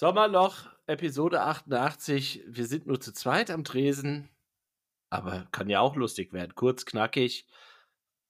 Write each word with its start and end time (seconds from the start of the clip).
Sommerloch, 0.00 0.64
Episode 0.86 1.42
88. 1.42 2.44
Wir 2.46 2.64
sind 2.64 2.86
nur 2.86 3.02
zu 3.02 3.12
zweit 3.12 3.50
am 3.50 3.64
Tresen, 3.64 4.30
aber 5.10 5.46
kann 5.52 5.68
ja 5.68 5.80
auch 5.80 5.94
lustig 5.94 6.32
werden. 6.32 6.54
Kurz, 6.54 6.86
knackig. 6.86 7.46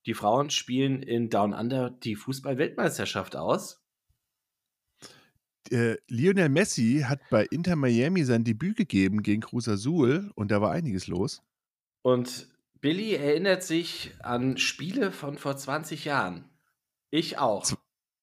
Die 0.05 0.15
Frauen 0.15 0.51
spielen 0.51 1.01
in 1.01 1.31
Down 1.31 1.55
Under 1.55 1.91
die 1.91 2.17
Fußball-Weltmeisterschaft 2.17 3.37
aus. 3.37 3.81
Äh, 5.71 5.99
Lionel 6.09 6.49
Messi 6.49 7.05
hat 7.07 7.21
bei 7.31 7.45
Inter 7.45 7.77
Miami 7.77 8.25
sein 8.25 8.43
Debüt 8.43 8.77
gegeben 8.77 9.23
gegen 9.23 9.43
Cruz 9.43 9.69
Azul 9.69 10.33
und 10.35 10.51
da 10.51 10.61
war 10.61 10.73
einiges 10.73 11.07
los. 11.07 11.41
Und 12.03 12.49
Billy 12.81 13.15
erinnert 13.15 13.63
sich 13.63 14.13
an 14.25 14.59
Spiele 14.59 15.13
von 15.13 15.39
vor 15.39 15.57
20 15.57 16.05
Jahren. 16.05 16.51
Ich 17.11 17.39
auch. 17.39 17.63
Z 17.63 17.79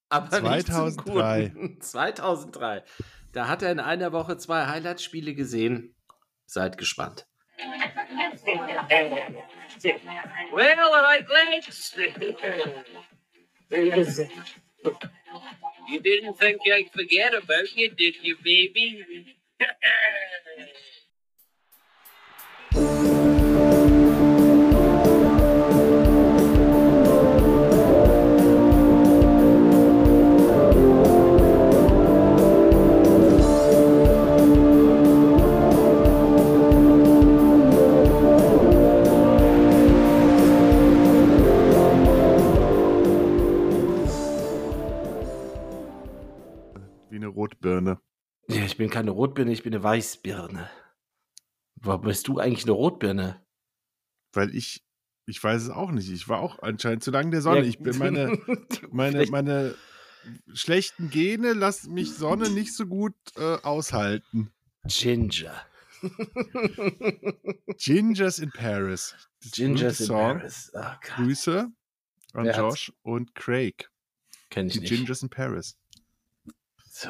aber 0.09 0.29
2003. 0.29 1.77
2003. 1.79 2.84
Da 3.38 3.47
hat 3.47 3.61
er 3.61 3.71
in 3.71 3.79
einer 3.79 4.11
Woche 4.13 4.35
zwei 4.38 4.65
Highlight-Spiele 4.65 5.36
gesehen. 5.36 5.95
Seid 6.47 6.79
gespannt. 6.79 7.28
Well, 10.51 10.79
all 10.79 11.04
right, 11.04 11.23
lads. 11.29 11.95
You 15.87 16.00
didn't 16.00 16.39
think 16.39 16.61
I'd 16.65 16.89
forget 16.92 17.36
about 17.36 17.75
you, 17.75 17.89
did 17.92 18.15
you, 18.23 18.37
baby? 18.43 19.37
ich 48.78 48.80
bin 48.80 48.92
keine 48.92 49.09
Rotbirne, 49.09 49.52
ich 49.52 49.64
bin 49.64 49.73
eine 49.73 49.81
Weißbirne. 49.81 50.70
Warum 51.78 52.02
bist 52.03 52.28
du 52.28 52.38
eigentlich 52.38 52.66
eine 52.66 52.73
Rotbirne? 52.73 53.44
Weil 54.34 54.56
ich, 54.56 54.84
ich 55.25 55.44
weiß 55.44 55.64
es 55.64 55.69
auch 55.72 55.89
nicht. 55.89 56.11
Ich 56.11 56.30
war 56.30 56.42
auch 56.42 56.59
anscheinend 56.59 57.03
zu 57.03 57.09
lange 57.09 57.25
in 57.25 57.31
der 57.31 57.42
Sonne. 57.42 57.66
Ich 57.66 57.80
bin 57.80 57.97
meine, 57.97 58.38
meine, 58.92 59.25
meine 59.31 59.73
schlechten 60.53 61.09
Gene 61.09 61.53
lassen 61.53 61.92
mich 61.95 62.14
Sonne 62.14 62.52
nicht 62.52 62.75
so 62.75 62.86
gut 62.86 63.16
äh, 63.36 63.56
aushalten. 63.64 64.52
Ginger. 64.86 65.59
Gingers 67.80 68.38
in 68.38 68.52
Paris. 68.52 69.16
Das 69.41 69.53
Gingers 69.53 70.02
in. 70.02 70.08
Paris. 70.09 70.72
Oh 70.75 70.84
Grüße 71.02 71.72
an 72.34 72.45
Wer 72.45 72.56
hat's? 72.56 72.59
Josh 72.59 72.94
und 73.02 73.34
Craig. 73.34 73.89
kenn 74.52 74.67
ich 74.67 74.73
Die 74.73 74.81
nicht. 74.81 74.89
Gingers 74.94 75.23
in 75.23 75.31
Paris. 75.31 75.80
So. 76.91 77.09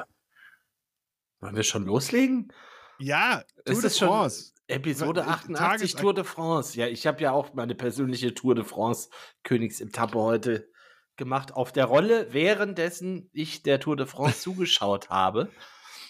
Wollen 1.39 1.55
wir 1.55 1.63
schon 1.63 1.85
loslegen? 1.85 2.51
Ja, 2.99 3.43
Tour 3.65 3.73
Ist 3.75 3.83
de 3.83 3.89
France. 4.07 4.53
Episode 4.67 5.25
Wa- 5.25 5.31
88 5.33 5.91
Tages- 5.93 5.95
Tour 6.01 6.13
de 6.13 6.23
France. 6.23 6.77
Ja, 6.77 6.87
ich 6.87 7.05
habe 7.07 7.21
ja 7.21 7.31
auch 7.31 7.53
meine 7.53 7.75
persönliche 7.75 8.33
Tour 8.33 8.55
de 8.55 8.63
France 8.65 9.09
Königsetappe 9.43 10.17
heute 10.19 10.69
gemacht 11.15 11.53
auf 11.53 11.71
der 11.71 11.85
Rolle, 11.85 12.33
währenddessen 12.33 13.29
ich 13.33 13.63
der 13.63 13.79
Tour 13.79 13.95
de 13.95 14.05
France 14.07 14.41
zugeschaut 14.41 15.09
habe. 15.09 15.49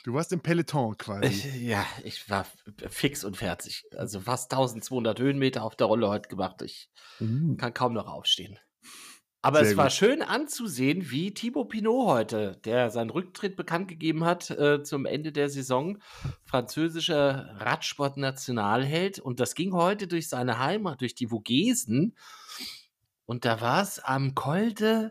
Du 0.06 0.14
warst 0.14 0.32
im 0.32 0.40
Peloton 0.40 0.98
quasi. 0.98 1.26
Ich, 1.28 1.62
ja, 1.62 1.86
ich 2.04 2.30
war 2.30 2.46
fix 2.90 3.26
und 3.26 3.36
fertig. 3.36 3.84
Also 3.98 4.22
fast 4.22 4.52
1200 4.54 5.20
Höhenmeter 5.20 5.64
auf 5.64 5.76
der 5.76 5.88
Rolle 5.88 6.08
heute 6.08 6.30
gemacht. 6.30 6.62
Ich 6.62 6.90
Mhm. 7.20 7.58
kann 7.58 7.74
kaum 7.74 7.94
noch 7.94 8.08
aufstehen. 8.08 8.58
Aber 9.42 9.60
Sehr 9.60 9.72
es 9.72 9.78
war 9.78 9.86
gut. 9.86 9.94
schön 9.94 10.22
anzusehen, 10.22 11.12
wie 11.12 11.34
Thibaut 11.34 11.70
Pinot 11.70 12.08
heute, 12.08 12.60
der 12.66 12.90
seinen 12.90 13.12
Rücktritt 13.12 13.56
bekannt 13.56 13.88
gegeben 13.88 14.26
hat 14.26 14.50
äh, 14.50 14.84
zum 14.84 15.06
Ende 15.06 15.32
der 15.32 15.50
Saison, 15.50 16.00
französischer 16.44 17.56
Radsport-Nationalheld. 17.60 19.20
Und 19.20 19.40
das 19.40 19.54
ging 19.54 19.74
heute 19.74 20.08
durch 20.08 20.28
seine 20.28 20.60
Heimat, 20.60 21.02
durch 21.02 21.14
die 21.14 21.28
Vogesen. 21.28 22.16
Und 23.26 23.46
da 23.46 23.62
war 23.62 23.82
es 23.84 24.00
am 24.00 24.34
Col 24.34 24.74
de, 24.74 25.10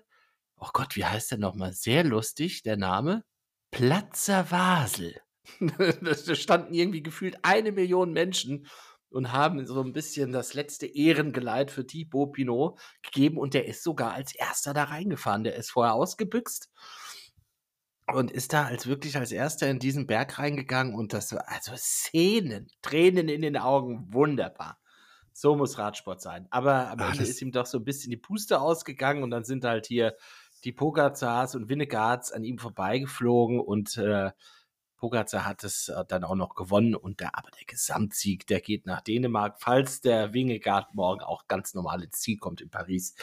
oh 0.58 0.68
Gott, 0.72 0.96
wie 0.96 1.04
heißt 1.04 1.30
der 1.30 1.38
nochmal? 1.38 1.72
Sehr 1.72 2.02
lustig, 2.02 2.62
der 2.62 2.76
Name. 2.76 3.24
Platzer 3.70 4.50
Wasel. 4.50 5.14
da 6.02 6.34
standen 6.34 6.74
irgendwie 6.74 7.02
gefühlt 7.02 7.36
eine 7.42 7.70
Million 7.70 8.12
Menschen 8.12 8.66
und 9.10 9.32
haben 9.32 9.64
so 9.66 9.82
ein 9.82 9.92
bisschen 9.92 10.32
das 10.32 10.54
letzte 10.54 10.86
Ehrengeleit 10.86 11.70
für 11.70 11.86
Thibaut 11.86 12.32
Pinot 12.32 12.78
gegeben 13.02 13.38
und 13.38 13.54
der 13.54 13.66
ist 13.66 13.82
sogar 13.82 14.12
als 14.12 14.34
erster 14.34 14.74
da 14.74 14.84
reingefahren. 14.84 15.44
Der 15.44 15.56
ist 15.56 15.70
vorher 15.70 15.94
ausgebüxt 15.94 16.70
und 18.12 18.30
ist 18.30 18.52
da 18.52 18.64
als 18.64 18.86
wirklich 18.86 19.16
als 19.16 19.32
erster 19.32 19.68
in 19.68 19.78
diesen 19.78 20.06
Berg 20.06 20.38
reingegangen 20.38 20.94
und 20.94 21.12
das 21.12 21.32
war 21.32 21.48
also 21.48 21.72
Szenen, 21.76 22.68
Tränen 22.82 23.28
in 23.28 23.42
den 23.42 23.56
Augen, 23.56 24.12
wunderbar. 24.12 24.78
So 25.32 25.54
muss 25.54 25.76
Radsport 25.76 26.22
sein. 26.22 26.46
Aber 26.50 26.90
am 26.90 27.00
Ah, 27.00 27.10
Ende 27.10 27.24
ist 27.24 27.42
ihm 27.42 27.52
doch 27.52 27.66
so 27.66 27.78
ein 27.78 27.84
bisschen 27.84 28.10
die 28.10 28.16
Puste 28.16 28.60
ausgegangen 28.60 29.22
und 29.22 29.30
dann 29.30 29.44
sind 29.44 29.64
halt 29.64 29.86
hier 29.86 30.16
die 30.64 30.72
Pogazars 30.72 31.54
und 31.54 31.68
Winnegards 31.68 32.32
an 32.32 32.42
ihm 32.44 32.58
vorbeigeflogen 32.58 33.60
und 33.60 33.96
äh, 33.98 34.30
Pogacar 34.96 35.44
hat 35.44 35.64
es 35.64 35.88
äh, 35.88 36.04
dann 36.08 36.24
auch 36.24 36.34
noch 36.34 36.54
gewonnen 36.54 36.94
und 36.94 37.20
der, 37.20 37.36
aber 37.36 37.50
der 37.50 37.66
Gesamtsieg, 37.66 38.46
der 38.46 38.60
geht 38.60 38.86
nach 38.86 39.00
Dänemark, 39.02 39.56
falls 39.60 40.00
der 40.00 40.32
Wingegaard 40.32 40.94
morgen 40.94 41.22
auch 41.22 41.46
ganz 41.48 41.74
normal 41.74 42.02
ins 42.02 42.20
Ziel 42.20 42.38
kommt 42.38 42.60
in 42.60 42.70
Paris. 42.70 43.14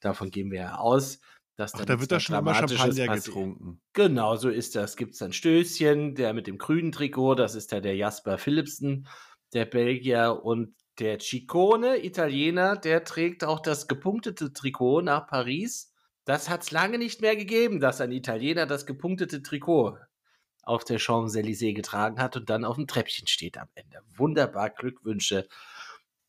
Davon 0.00 0.30
gehen 0.30 0.50
wir 0.50 0.60
ja 0.60 0.76
aus. 0.76 1.20
Dass 1.56 1.74
Ach, 1.74 1.78
dann 1.78 1.86
da 1.86 2.00
wird 2.00 2.10
da 2.10 2.18
schon 2.18 2.36
immer 2.36 2.54
Champagner 2.54 2.86
passiert. 2.86 3.24
getrunken. 3.24 3.80
Genau, 3.92 4.36
so 4.36 4.48
ist 4.48 4.74
das. 4.74 4.96
Gibt 4.96 5.12
es 5.12 5.18
dann 5.18 5.34
Stößchen, 5.34 6.14
der 6.14 6.32
mit 6.32 6.46
dem 6.46 6.56
grünen 6.56 6.92
Trikot, 6.92 7.34
das 7.34 7.54
ist 7.54 7.72
ja 7.72 7.80
der 7.80 7.94
Jasper 7.94 8.38
Philipsen, 8.38 9.06
der 9.52 9.66
Belgier 9.66 10.40
und 10.42 10.74
der 10.98 11.18
Ciccone, 11.18 12.04
Italiener, 12.04 12.76
der 12.76 13.04
trägt 13.04 13.44
auch 13.44 13.60
das 13.60 13.86
gepunktete 13.86 14.52
Trikot 14.52 15.02
nach 15.02 15.26
Paris. 15.26 15.92
Das 16.24 16.48
hat 16.48 16.62
es 16.62 16.70
lange 16.70 16.98
nicht 16.98 17.20
mehr 17.20 17.36
gegeben, 17.36 17.80
dass 17.80 18.00
ein 18.00 18.12
Italiener 18.12 18.66
das 18.66 18.86
gepunktete 18.86 19.42
Trikot 19.42 19.98
auf 20.62 20.84
der 20.84 20.98
Champs-Élysées 20.98 21.74
getragen 21.74 22.20
hat 22.20 22.36
und 22.36 22.48
dann 22.50 22.64
auf 22.64 22.76
dem 22.76 22.86
Treppchen 22.86 23.26
steht 23.26 23.58
am 23.58 23.68
Ende. 23.74 24.00
Wunderbar, 24.16 24.70
Glückwünsche 24.70 25.48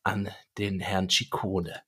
an 0.03 0.29
den 0.57 0.79
Herrn 0.79 1.09
Ciccone. 1.09 1.81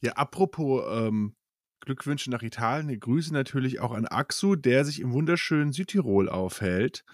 Ja, 0.00 0.12
apropos 0.12 0.84
ähm, 0.88 1.36
Glückwünsche 1.80 2.30
nach 2.30 2.42
Italien. 2.42 2.88
Wir 2.88 2.98
grüßen 2.98 3.32
natürlich 3.32 3.80
auch 3.80 3.92
an 3.92 4.06
Axu, 4.06 4.56
der 4.56 4.84
sich 4.84 5.00
im 5.00 5.12
wunderschönen 5.12 5.72
Südtirol 5.72 6.28
aufhält 6.28 7.04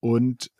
und 0.00 0.50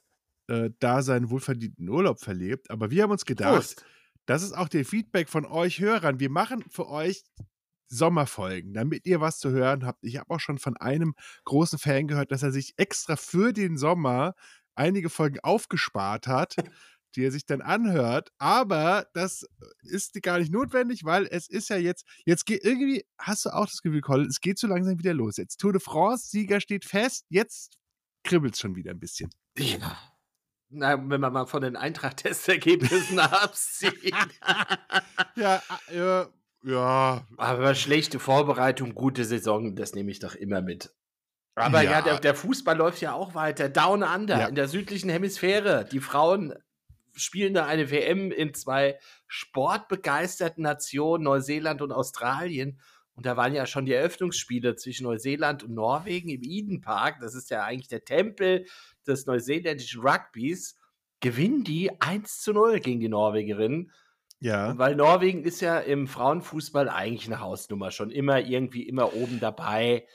äh, 0.48 0.70
da 0.78 1.02
seinen 1.02 1.30
wohlverdienten 1.30 1.88
Urlaub 1.88 2.20
verlebt. 2.20 2.70
Aber 2.70 2.90
wir 2.90 3.02
haben 3.02 3.10
uns 3.10 3.24
gedacht, 3.24 3.54
Prost. 3.54 3.84
das 4.26 4.42
ist 4.42 4.52
auch 4.52 4.68
der 4.68 4.84
Feedback 4.84 5.28
von 5.28 5.44
euch 5.44 5.80
Hörern. 5.80 6.20
Wir 6.20 6.30
machen 6.30 6.64
für 6.68 6.88
euch 6.88 7.24
Sommerfolgen, 7.88 8.74
damit 8.74 9.06
ihr 9.06 9.20
was 9.20 9.38
zu 9.38 9.50
hören 9.50 9.84
habt. 9.86 10.04
Ich 10.04 10.18
habe 10.18 10.30
auch 10.34 10.40
schon 10.40 10.58
von 10.58 10.76
einem 10.76 11.14
großen 11.44 11.78
Fan 11.78 12.06
gehört, 12.06 12.32
dass 12.32 12.42
er 12.42 12.52
sich 12.52 12.74
extra 12.76 13.16
für 13.16 13.52
den 13.52 13.76
Sommer 13.76 14.34
einige 14.74 15.10
Folgen 15.10 15.40
aufgespart 15.40 16.26
hat, 16.26 16.54
die 17.16 17.24
er 17.24 17.32
sich 17.32 17.46
dann 17.46 17.60
anhört. 17.60 18.30
Aber 18.38 19.06
das 19.14 19.46
ist 19.82 20.20
gar 20.22 20.38
nicht 20.38 20.52
notwendig, 20.52 21.04
weil 21.04 21.26
es 21.26 21.48
ist 21.48 21.68
ja 21.68 21.76
jetzt, 21.76 22.06
jetzt 22.24 22.46
geht 22.46 22.64
irgendwie, 22.64 23.04
hast 23.18 23.44
du 23.44 23.50
auch 23.50 23.66
das 23.66 23.82
Gefühl, 23.82 24.00
Colin, 24.00 24.28
es 24.28 24.40
geht 24.40 24.58
so 24.58 24.66
langsam 24.66 24.98
wieder 24.98 25.14
los. 25.14 25.36
Jetzt 25.36 25.58
Tour 25.58 25.72
de 25.72 25.80
France-Sieger 25.80 26.60
steht 26.60 26.84
fest, 26.84 27.26
jetzt 27.28 27.78
kribbelt 28.22 28.54
es 28.54 28.60
schon 28.60 28.76
wieder 28.76 28.90
ein 28.92 29.00
bisschen. 29.00 29.30
Ja. 29.56 29.98
Na, 30.70 30.98
wenn 31.08 31.20
man 31.20 31.32
mal 31.32 31.46
von 31.46 31.62
den 31.62 31.76
Eintracht-Testergebnissen 31.76 33.18
absieht. 33.18 34.14
Ja, 35.34 35.62
äh, 35.88 36.26
ja, 36.62 37.26
Aber 37.36 37.74
schlechte 37.74 38.18
Vorbereitung, 38.18 38.94
gute 38.94 39.24
Saison, 39.24 39.74
das 39.76 39.94
nehme 39.94 40.10
ich 40.10 40.18
doch 40.18 40.34
immer 40.34 40.60
mit. 40.60 40.90
Aber 41.54 41.82
ja, 41.82 41.90
Ja. 41.92 42.02
der, 42.02 42.20
der 42.20 42.34
Fußball 42.34 42.76
läuft 42.76 43.00
ja 43.00 43.12
auch 43.14 43.34
weiter. 43.34 43.68
Down 43.68 44.02
Under, 44.02 44.38
Ja. 44.40 44.46
in 44.46 44.54
der 44.54 44.68
südlichen 44.68 45.10
Hemisphäre. 45.10 45.84
Die 45.90 46.00
Frauen 46.00 46.54
spielen 47.14 47.54
da 47.54 47.66
eine 47.66 47.90
WM 47.90 48.30
in 48.30 48.54
zwei 48.54 48.98
sportbegeisterten 49.26 50.62
Nationen, 50.62 51.24
Neuseeland 51.24 51.82
und 51.82 51.92
Australien. 51.92 52.80
Und 53.14 53.26
da 53.26 53.36
waren 53.36 53.54
ja 53.54 53.66
schon 53.66 53.86
die 53.86 53.92
Eröffnungsspiele 53.92 54.76
zwischen 54.76 55.02
Neuseeland 55.04 55.64
und 55.64 55.74
Norwegen 55.74 56.28
im 56.28 56.42
Eden 56.42 56.80
Park. 56.80 57.18
Das 57.20 57.34
ist 57.34 57.50
ja 57.50 57.64
eigentlich 57.64 57.88
der 57.88 58.04
Tempel 58.04 58.66
des 59.06 59.26
neuseeländischen 59.26 60.00
Rugbys. 60.02 60.78
Gewinnen 61.20 61.64
die 61.64 61.90
1 62.00 62.40
zu 62.40 62.52
0 62.52 62.78
gegen 62.78 63.00
die 63.00 63.08
Norwegerinnen. 63.08 63.90
Ja. 64.40 64.76
Weil 64.78 64.94
Norwegen 64.96 65.42
ist 65.44 65.60
ja 65.60 65.78
im 65.78 66.06
Frauenfußball 66.06 66.88
eigentlich 66.88 67.26
eine 67.26 67.40
Hausnummer, 67.40 67.90
schon 67.90 68.10
immer 68.10 68.40
irgendwie 68.40 68.82
immer 68.88 69.14
oben 69.14 69.40
dabei. 69.40 70.06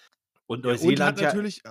Und 0.46 0.60
Und 0.60 0.66
Neuseeland 0.66 1.18
hat 1.18 1.22
ja, 1.22 1.28
natürlich, 1.30 1.62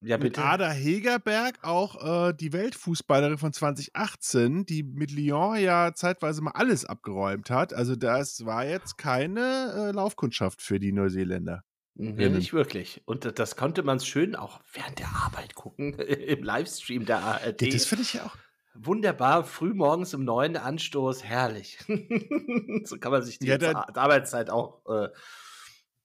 Ja, 0.00 0.18
mit. 0.18 0.38
Ada 0.38 0.70
Hegerberg 0.70 1.58
auch 1.62 2.28
äh, 2.28 2.34
die 2.34 2.52
Weltfußballerin 2.52 3.38
von 3.38 3.52
2018, 3.54 4.66
die 4.66 4.82
mit 4.82 5.10
Lyon 5.10 5.56
ja 5.58 5.92
zeitweise 5.94 6.42
mal 6.42 6.50
alles 6.52 6.84
abgeräumt 6.84 7.48
hat. 7.50 7.72
Also 7.72 7.96
das 7.96 8.44
war 8.44 8.66
jetzt 8.66 8.98
keine 8.98 9.72
äh, 9.74 9.90
Laufkundschaft 9.92 10.60
für 10.62 10.78
die 10.78 10.92
Neuseeländer. 10.92 11.62
Nee, 11.96 12.28
nicht 12.28 12.52
wirklich. 12.52 13.02
Und 13.06 13.24
da- 13.24 13.30
das 13.30 13.54
konnte 13.56 13.82
man 13.84 14.00
schön 14.00 14.34
auch 14.34 14.60
während 14.72 14.98
der 14.98 15.08
Arbeit 15.08 15.54
gucken, 15.54 15.94
im 15.98 16.42
Livestream 16.42 17.06
der 17.06 17.18
ARD. 17.20 17.62
Ja, 17.62 17.68
das 17.70 17.86
finde 17.86 18.02
ich 18.02 18.14
ja 18.14 18.24
auch. 18.24 18.36
Wunderbar, 18.74 19.44
früh 19.44 19.72
morgens 19.72 20.14
um 20.14 20.24
neun 20.24 20.56
Anstoß, 20.56 21.22
herrlich. 21.24 21.78
so 22.84 22.98
kann 22.98 23.12
man 23.12 23.22
sich 23.22 23.38
die 23.38 23.46
Ja, 23.46 23.58
Arbeitszeit 23.94 24.50
auch 24.50 24.84
äh, 24.86 25.08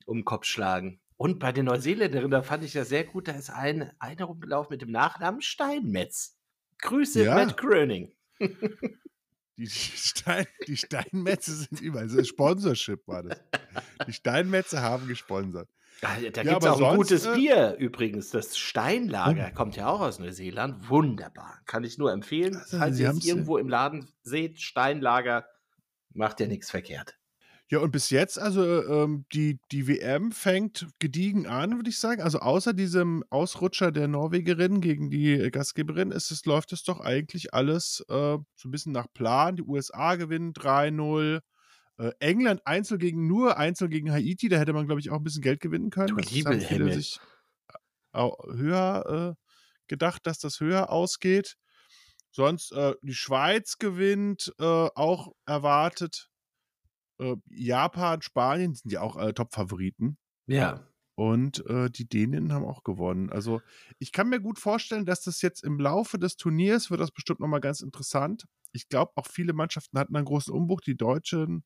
um 0.05 0.19
den 0.19 0.25
Kopf 0.25 0.45
schlagen. 0.45 1.01
Und 1.17 1.39
bei 1.39 1.51
den 1.51 1.65
Neuseeländerinnen, 1.65 2.31
da 2.31 2.43
fand 2.43 2.63
ich 2.63 2.71
das 2.73 2.89
sehr 2.89 3.03
gut, 3.03 3.27
da 3.27 3.33
ist 3.33 3.49
ein, 3.49 3.91
eine 3.99 4.23
rumgelaufen 4.23 4.71
mit 4.73 4.81
dem 4.81 4.91
Nachnamen 4.91 5.41
Steinmetz. 5.41 6.37
Grüße, 6.77 7.23
Ja. 7.23 7.35
Matt 7.35 7.57
Gröning. 7.57 8.13
Die, 9.57 9.67
Stein, 9.67 10.45
die 10.67 10.77
Steinmetze 10.77 11.53
sind 11.53 11.81
überall. 11.81 12.03
Also 12.05 12.23
Sponsorship 12.23 13.05
war 13.07 13.23
das. 13.23 13.37
Die 14.07 14.13
Steinmetze 14.13 14.81
haben 14.81 15.07
gesponsert. 15.07 15.69
Da, 16.01 16.17
Ja, 16.17 16.29
gibt 16.29 16.37
es 16.37 16.47
aber 16.47 16.71
auch 16.71 16.73
ein 16.75 16.77
sonst, 16.77 16.95
gutes 17.09 17.25
äh, 17.25 17.33
Bier 17.35 17.75
übrigens. 17.77 18.29
Das 18.29 18.57
Steinlager 18.57 19.51
kommt 19.51 19.75
ja 19.75 19.87
auch 19.89 19.99
aus 20.01 20.19
Neuseeland. 20.19 20.89
Wunderbar. 20.89 21.59
Kann 21.65 21.83
ich 21.83 21.97
nur 21.97 22.11
empfehlen. 22.13 22.55
Also, 22.55 22.77
Falls 22.77 22.95
Sie 22.97 23.03
ihr 23.03 23.09
es 23.09 23.25
ja- 23.25 23.33
irgendwo 23.33 23.57
im 23.57 23.67
Laden 23.69 24.09
seht, 24.23 24.59
Steinlager, 24.61 25.45
macht 26.13 26.39
ja 26.39 26.47
nichts 26.47 26.69
verkehrt. 26.71 27.15
Ja, 27.71 27.79
und 27.79 27.91
bis 27.91 28.09
jetzt, 28.09 28.39
also 28.39 28.63
ähm, 28.83 29.25
die, 29.31 29.59
die 29.71 29.87
WM 29.87 30.31
fängt 30.31 30.87
gediegen 30.97 31.45
an, 31.45 31.75
würde 31.75 31.89
ich 31.91 31.99
sagen. 31.99 32.19
Also 32.23 32.39
außer 32.39 32.73
diesem 32.73 33.23
Ausrutscher 33.29 33.91
der 33.91 34.07
Norwegerin 34.07 34.81
gegen 34.81 35.11
die 35.11 35.51
Gastgeberin 35.51 36.09
ist 36.11 36.31
es, 36.31 36.45
läuft 36.45 36.73
es 36.73 36.83
doch 36.83 36.99
eigentlich 36.99 37.53
alles 37.53 38.03
äh, 38.09 38.13
so 38.13 38.43
ein 38.65 38.71
bisschen 38.71 38.91
nach 38.93 39.05
Plan. 39.13 39.55
Die 39.55 39.61
USA 39.61 40.15
gewinnen 40.15 40.53
3-0. 40.53 41.41
Äh, 41.99 42.11
England 42.19 42.61
Einzel 42.65 42.97
gegen 42.97 43.27
nur 43.27 43.57
Einzel 43.57 43.89
gegen 43.89 44.11
Haiti. 44.11 44.49
Da 44.49 44.57
hätte 44.57 44.73
man, 44.73 44.87
glaube 44.87 45.01
ich, 45.01 45.11
auch 45.11 45.17
ein 45.17 45.23
bisschen 45.23 45.43
Geld 45.43 45.59
gewinnen 45.61 45.89
können. 45.91 46.09
Du 46.09 46.23
Das 46.23 46.31
liebe 46.31 46.49
haben 46.49 46.59
viele 46.61 46.91
sich 46.93 47.19
au- 48.13 48.37
höher 48.53 49.35
äh, 49.37 49.43
gedacht, 49.87 50.25
dass 50.27 50.39
das 50.39 50.59
höher 50.59 50.91
ausgeht. 50.91 51.55
Sonst 52.31 52.71
äh, 52.73 52.95
die 53.01 53.13
Schweiz 53.13 53.77
gewinnt, 53.79 54.53
äh, 54.59 54.63
auch 54.63 55.33
erwartet. 55.45 56.29
Äh, 57.19 57.35
Japan, 57.49 58.21
Spanien 58.21 58.75
sind 58.75 58.91
ja 58.91 59.01
auch 59.01 59.17
äh, 59.17 59.33
Top-Favoriten. 59.33 60.17
Ja. 60.47 60.87
Und 61.15 61.65
äh, 61.67 61.89
die 61.89 62.07
Dänen 62.07 62.53
haben 62.53 62.65
auch 62.65 62.83
gewonnen. 62.83 63.29
Also 63.29 63.61
ich 63.99 64.13
kann 64.13 64.29
mir 64.29 64.39
gut 64.39 64.57
vorstellen, 64.57 65.05
dass 65.05 65.21
das 65.21 65.41
jetzt 65.41 65.63
im 65.65 65.79
Laufe 65.79 66.17
des 66.17 66.37
Turniers 66.37 66.91
wird 66.91 67.01
das 67.01 67.11
bestimmt 67.11 67.41
nochmal 67.41 67.59
ganz 67.59 67.81
interessant. 67.81 68.45
Ich 68.71 68.89
glaube, 68.89 69.11
auch 69.15 69.27
viele 69.27 69.53
Mannschaften 69.53 69.97
hatten 69.97 70.15
einen 70.15 70.25
großen 70.25 70.53
Umbruch. 70.53 70.81
Die 70.81 70.97
Deutschen 70.97 71.63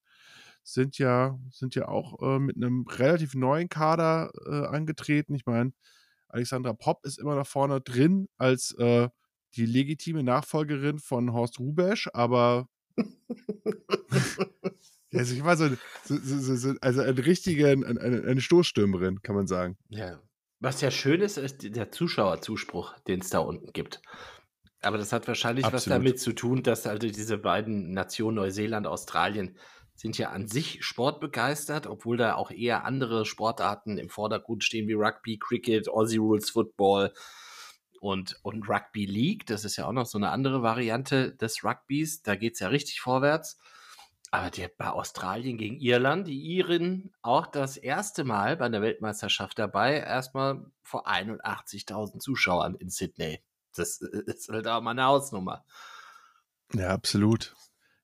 sind 0.63 0.97
ja, 0.97 1.37
sind 1.51 1.75
ja 1.75 1.87
auch 1.87 2.21
äh, 2.21 2.39
mit 2.39 2.55
einem 2.55 2.85
relativ 2.87 3.35
neuen 3.35 3.69
Kader 3.69 4.31
äh, 4.45 4.65
angetreten. 4.67 5.35
Ich 5.35 5.45
meine, 5.45 5.73
Alexandra 6.29 6.73
Popp 6.73 7.05
ist 7.05 7.19
immer 7.19 7.35
noch 7.35 7.47
vorne 7.47 7.81
drin 7.81 8.27
als 8.37 8.73
äh, 8.77 9.09
die 9.55 9.65
legitime 9.65 10.23
Nachfolgerin 10.23 10.99
von 10.99 11.33
Horst 11.33 11.59
Rubesch, 11.59 12.09
aber 12.13 12.67
ja, 15.11 15.19
also 15.19 15.35
ich 15.35 15.43
war 15.43 15.57
so, 15.57 15.69
so, 16.03 16.17
so, 16.17 16.39
so, 16.39 16.55
so 16.55 16.73
also 16.81 17.01
eine 17.01 17.25
richtige, 17.25 17.67
eine, 17.67 17.99
eine 17.99 18.41
Stoßstürmerin, 18.41 19.21
kann 19.21 19.35
man 19.35 19.47
sagen. 19.47 19.77
Ja. 19.89 20.21
Was 20.59 20.79
ja 20.79 20.91
schön 20.91 21.19
ist, 21.19 21.37
ist 21.37 21.75
der 21.75 21.91
Zuschauerzuspruch, 21.91 22.97
den 22.99 23.19
es 23.19 23.29
da 23.29 23.39
unten 23.39 23.73
gibt. 23.73 24.01
Aber 24.83 24.97
das 24.97 25.13
hat 25.13 25.27
wahrscheinlich 25.27 25.65
was 25.65 25.73
Absolut. 25.73 25.99
damit 25.99 26.19
zu 26.19 26.33
tun, 26.33 26.63
dass 26.63 26.85
also 26.85 27.07
diese 27.07 27.37
beiden 27.37 27.93
Nationen, 27.93 28.35
Neuseeland, 28.35 28.85
Australien, 28.85 29.57
sind 29.95 30.17
ja 30.17 30.29
an 30.29 30.47
sich 30.47 30.83
sportbegeistert, 30.83 31.87
obwohl 31.87 32.17
da 32.17 32.35
auch 32.35 32.51
eher 32.51 32.83
andere 32.85 33.25
Sportarten 33.25 33.97
im 33.97 34.09
Vordergrund 34.09 34.63
stehen, 34.63 34.87
wie 34.87 34.93
Rugby, 34.93 35.37
Cricket, 35.37 35.87
Aussie 35.87 36.17
Rules 36.17 36.49
Football 36.49 37.13
und, 38.01 38.39
und 38.41 38.67
Rugby 38.67 39.05
League. 39.05 39.45
Das 39.45 39.65
ist 39.65 39.77
ja 39.77 39.87
auch 39.87 39.93
noch 39.93 40.05
so 40.05 40.17
eine 40.17 40.31
andere 40.31 40.61
Variante 40.63 41.33
des 41.35 41.63
Rugbys. 41.63 42.21
Da 42.21 42.35
geht 42.35 42.53
es 42.53 42.59
ja 42.59 42.67
richtig 42.67 43.01
vorwärts. 43.01 43.57
Aber 44.31 44.49
der, 44.49 44.67
bei 44.67 44.89
Australien 44.89 45.59
gegen 45.59 45.79
Irland, 45.79 46.27
die 46.27 46.41
Iren 46.41 47.13
auch 47.21 47.45
das 47.45 47.77
erste 47.77 48.23
Mal 48.23 48.57
bei 48.57 48.67
der 48.67 48.81
Weltmeisterschaft 48.81 49.59
dabei, 49.59 49.99
erstmal 49.99 50.65
vor 50.81 51.07
81.000 51.07 52.19
Zuschauern 52.19 52.73
in 52.75 52.89
Sydney. 52.89 53.41
Das 53.75 54.01
ist 54.01 54.49
halt 54.49 54.67
auch 54.67 54.81
mal 54.81 54.91
eine 54.91 55.03
Hausnummer. 55.03 55.65
Ja, 56.73 56.89
absolut. 56.89 57.55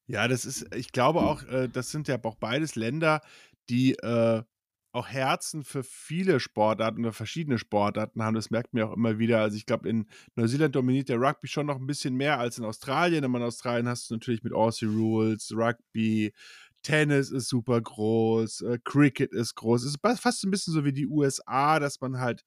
Ja, 0.08 0.28
das 0.28 0.46
ist, 0.46 0.74
ich 0.76 0.92
glaube 0.92 1.20
auch, 1.20 1.44
äh, 1.44 1.68
das 1.70 1.92
sind 1.92 2.08
ja 2.08 2.20
auch 2.24 2.36
beides 2.36 2.76
Länder, 2.76 3.22
die 3.70 3.94
äh, 4.00 4.44
auch 4.92 5.08
Herzen 5.08 5.64
für 5.64 5.84
viele 5.84 6.40
Sportarten 6.40 7.02
oder 7.02 7.14
verschiedene 7.14 7.60
Sportarten 7.60 8.24
haben. 8.24 8.34
Das 8.34 8.50
merkt 8.50 8.74
man 8.74 8.84
auch 8.84 8.94
immer 8.94 9.20
wieder. 9.20 9.42
Also 9.42 9.56
ich 9.56 9.66
glaube, 9.66 9.88
in 9.88 10.08
Neuseeland 10.36 10.76
dominiert 10.76 11.10
der 11.10 11.22
Rugby 11.22 11.48
schon 11.48 11.68
noch 11.68 11.78
ein 11.78 11.86
bisschen 11.86 12.16
mehr 12.16 12.40
als 12.40 12.58
in 12.58 12.66
Australien. 12.66 13.24
Aber 13.24 13.38
in 13.38 13.44
Australien 13.44 13.88
hast 13.88 14.10
du 14.10 14.16
natürlich 14.16 14.44
mit 14.44 14.54
Aussie 14.54 14.88
Rules, 14.88 15.54
Rugby, 15.56 16.34
Tennis 16.82 17.30
ist 17.30 17.50
super 17.50 17.80
groß, 17.80 18.62
äh, 18.62 18.80
Cricket 18.84 19.34
ist 19.34 19.56
groß. 19.56 19.84
Es 19.84 19.96
ist 19.96 20.20
fast 20.22 20.44
ein 20.44 20.52
bisschen 20.52 20.74
so 20.74 20.86
wie 20.86 20.94
die 20.94 21.08
USA, 21.08 21.80
dass 21.80 22.00
man 22.02 22.20
halt 22.20 22.44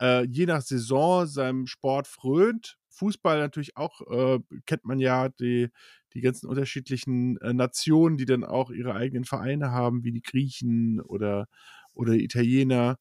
äh, 0.00 0.24
je 0.26 0.46
nach 0.46 0.62
Saison 0.62 1.26
seinem 1.26 1.66
Sport 1.66 2.06
frönt. 2.06 2.76
Fußball 2.90 3.38
natürlich 3.38 3.76
auch, 3.76 4.00
äh, 4.10 4.40
kennt 4.66 4.84
man 4.84 4.98
ja 5.00 5.28
die, 5.28 5.68
die 6.14 6.20
ganzen 6.20 6.48
unterschiedlichen 6.48 7.38
äh, 7.38 7.52
Nationen, 7.52 8.16
die 8.16 8.24
dann 8.26 8.44
auch 8.44 8.70
ihre 8.70 8.94
eigenen 8.94 9.24
Vereine 9.24 9.70
haben, 9.70 10.04
wie 10.04 10.12
die 10.12 10.22
Griechen 10.22 11.00
oder, 11.00 11.46
oder 11.94 12.12
die 12.14 12.24
Italiener. 12.24 12.96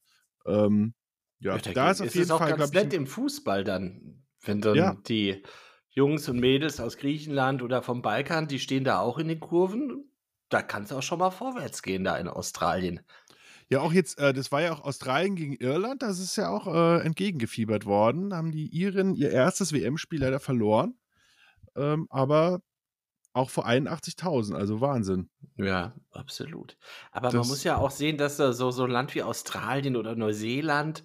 Ähm, 0.46 0.94
ja, 1.40 1.57
da 1.60 1.72
da 1.72 1.92
ist 1.92 2.01
auf 2.01 2.16
jeden 2.16 2.30
es 2.30 2.31
auch 2.31 2.46
Fall, 2.46 2.54
ganz 2.56 2.72
nett 2.74 2.94
im 2.94 3.07
Fußball 3.07 3.63
dann, 3.63 4.25
wenn 4.42 4.62
dann 4.62 5.02
Ja. 5.02 5.04
die 5.04 5.44
Jungs 5.90 6.30
und 6.30 6.40
Mädels 6.40 6.80
aus 6.80 6.98
Griechenland 6.98 7.62
oder 7.63 7.81
vom 7.81 8.02
Balkan, 8.02 8.48
die 8.48 8.60
stehen 8.60 8.84
da 8.84 9.00
auch 9.00 9.18
in 9.19 9.28
den 9.28 9.40
Kurven. 9.40 10.12
Da 10.50 10.62
kann 10.62 10.84
es 10.84 10.92
auch 10.92 11.02
schon 11.04 11.19
mal 11.19 11.31
vorwärts 11.31 11.81
gehen, 11.84 12.04
da 12.04 12.18
in 12.18 12.28
Australien. 12.28 13.02
Ja, 13.71 13.81
auch 13.81 13.94
jetzt, 13.94 14.18
äh, 14.19 14.33
das 14.33 14.51
war 14.51 14.62
ja 14.62 14.74
auch 14.74 14.81
Australien 14.83 15.36
gegen 15.36 15.54
Irland, 15.56 16.01
das 16.01 16.19
ist 16.19 16.36
ja 16.36 16.50
auch 16.50 16.68
äh, 16.68 17.06
entgegengefiebert 17.06 17.86
worden. 17.86 18.33
Haben 18.33 18.51
die 18.51 18.68
Iren 18.68 19.13
ihr 19.16 19.30
erstes 19.31 19.71
WM-Spiel 19.74 20.21
leider 20.21 20.39
verloren. 20.39 20.98
Ähm, 21.76 22.07
aber 22.09 22.61
auch 23.33 23.52
vor 23.52 23.68
81.000, 23.68 24.56
also 24.56 24.81
Wahnsinn. 24.81 25.30
Ja, 25.57 25.94
absolut. 26.11 26.78
Aber 27.11 27.28
man 27.30 27.38
Das- 27.38 27.47
muss 27.47 27.64
ja 27.64 27.78
auch 27.78 27.92
sehen, 27.92 28.18
dass 28.18 28.38
da 28.38 28.54
so, 28.54 28.71
so 28.71 28.85
ein 28.85 28.92
Land 28.92 29.14
wie 29.16 29.23
Australien 29.23 29.95
oder 29.95 30.16
Neuseeland, 30.16 31.04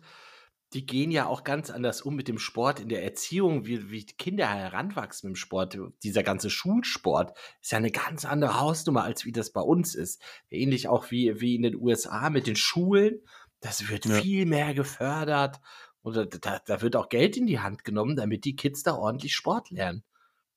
die 0.74 0.84
gehen 0.86 1.10
ja 1.10 1.26
auch 1.26 1.44
ganz 1.44 1.70
anders 1.70 2.02
um 2.02 2.16
mit 2.16 2.28
dem 2.28 2.38
Sport 2.38 2.80
in 2.80 2.88
der 2.88 3.04
Erziehung, 3.04 3.64
wie, 3.64 3.90
wie 3.90 4.04
die 4.04 4.16
Kinder 4.16 4.46
heranwachsen 4.48 5.28
mit 5.30 5.36
dem 5.36 5.40
Sport. 5.40 5.78
Dieser 6.02 6.22
ganze 6.22 6.50
Schulsport 6.50 7.36
ist 7.62 7.72
ja 7.72 7.78
eine 7.78 7.90
ganz 7.92 8.24
andere 8.24 8.60
Hausnummer, 8.60 9.04
als 9.04 9.24
wie 9.24 9.32
das 9.32 9.50
bei 9.50 9.60
uns 9.60 9.94
ist. 9.94 10.20
Ähnlich 10.50 10.88
auch 10.88 11.10
wie, 11.10 11.40
wie 11.40 11.54
in 11.54 11.62
den 11.62 11.76
USA 11.76 12.28
mit 12.30 12.46
den 12.46 12.56
Schulen. 12.56 13.20
Das 13.60 13.88
wird 13.88 14.04
Ja. 14.04 14.20
viel 14.20 14.46
mehr 14.46 14.74
gefördert. 14.74 15.60
Oder 16.02 16.26
da, 16.26 16.60
da 16.66 16.82
wird 16.82 16.96
auch 16.96 17.08
Geld 17.08 17.36
in 17.36 17.46
die 17.46 17.60
Hand 17.60 17.84
genommen, 17.84 18.16
damit 18.16 18.44
die 18.44 18.56
Kids 18.56 18.82
da 18.82 18.94
ordentlich 18.94 19.34
Sport 19.34 19.70
lernen. 19.70 20.04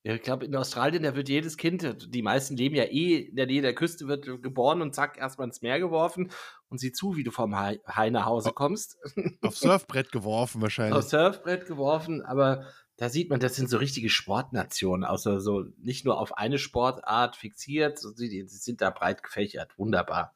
Ich 0.03 0.21
glaube, 0.21 0.45
in 0.45 0.55
Australien, 0.55 1.03
da 1.03 1.15
wird 1.15 1.27
jedes 1.27 1.57
Kind, 1.57 2.07
die 2.13 2.21
meisten 2.21 2.55
leben 2.55 2.75
ja 2.75 2.85
eh 2.85 3.17
in 3.17 3.35
der 3.35 3.45
Nähe 3.45 3.61
der 3.61 3.75
Küste, 3.75 4.07
wird 4.07 4.25
geboren 4.41 4.81
und 4.81 4.95
zack, 4.95 5.17
erstmal 5.17 5.47
ins 5.47 5.61
Meer 5.61 5.79
geworfen 5.79 6.31
und 6.69 6.79
sieh 6.79 6.91
zu, 6.91 7.15
wie 7.15 7.23
du 7.23 7.31
vom 7.31 7.55
Hai, 7.55 7.79
Hai 7.87 8.09
nach 8.09 8.25
Hause 8.25 8.51
kommst. 8.51 8.97
Aufs 9.41 9.59
Surfbrett 9.61 10.11
geworfen 10.11 10.61
wahrscheinlich. 10.61 10.97
Aufs 10.97 11.09
Surfbrett 11.09 11.65
geworfen, 11.65 12.21
aber 12.21 12.65
da 12.97 13.09
sieht 13.09 13.29
man, 13.29 13.39
das 13.39 13.55
sind 13.55 13.69
so 13.69 13.77
richtige 13.77 14.09
Sportnationen, 14.09 15.05
außer 15.05 15.39
so 15.39 15.65
nicht 15.77 16.03
nur 16.03 16.19
auf 16.19 16.37
eine 16.37 16.57
Sportart 16.57 17.35
fixiert, 17.35 18.01
die 18.17 18.43
sind 18.47 18.81
da 18.81 18.89
breit 18.89 19.23
gefächert. 19.23 19.77
Wunderbar. 19.77 20.33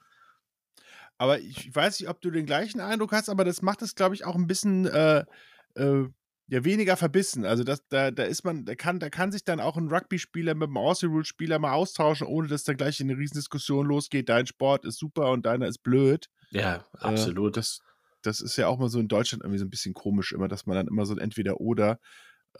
Aber 1.18 1.40
ich 1.40 1.74
weiß 1.74 2.00
nicht, 2.00 2.10
ob 2.10 2.22
du 2.22 2.32
den 2.32 2.46
gleichen 2.46 2.80
Eindruck 2.80 3.12
hast, 3.12 3.30
aber 3.30 3.46
das 3.46 3.62
macht 3.62 3.82
es, 3.82 3.96
glaube 3.96 4.16
ich, 4.16 4.26
auch 4.26 4.36
ein 4.36 4.48
bisschen 4.48 4.86
äh, 4.88 5.26
äh, 5.76 6.08
ja, 6.52 6.66
weniger 6.66 6.98
verbissen. 6.98 7.46
Also 7.46 7.64
das, 7.64 7.88
da, 7.88 8.12
da 8.12 8.24
ist 8.24 8.44
man, 8.44 8.66
da 8.66 8.76
kann, 8.76 9.00
da 9.00 9.10
kann 9.10 9.32
sich 9.32 9.46
dann 9.46 9.62
auch 9.62 9.78
ein 9.78 9.88
Rugby-Spieler 9.88 10.54
mit 10.54 10.68
einem 10.68 10.76
Aussie-Rule-Spieler 10.76 11.60
mal 11.60 11.72
austauschen, 11.72 12.28
ohne 12.28 12.50
dass 12.50 12.66
dann 12.66 12.76
gleich 12.76 13.00
eine 13.00 13.18
Riesendiskussion 13.18 13.88
losgeht. 13.88 14.28
Dein 14.28 14.46
Sport 14.48 14.84
ist 14.84 15.00
super 15.00 15.32
und 15.32 15.46
deiner 15.46 15.68
ist 15.68 15.82
blöd. 15.82 16.28
Ja, 16.50 16.86
Äh, 17.00 17.06
absolut. 17.06 17.56
das, 17.56 17.80
das 18.22 18.42
ist 18.42 18.58
ja 18.58 18.68
auch 18.68 18.78
mal 18.80 18.90
so 18.90 19.00
in 19.00 19.08
Deutschland 19.08 19.44
irgendwie 19.46 19.60
so 19.60 19.66
ein 19.66 19.70
bisschen 19.70 19.94
komisch, 19.94 20.34
immer, 20.34 20.50
dass 20.50 20.66
man 20.66 20.76
dann 20.76 20.88
immer 20.88 21.06
so 21.06 21.14
ein 21.14 21.20
Entweder-Oder, 21.20 22.02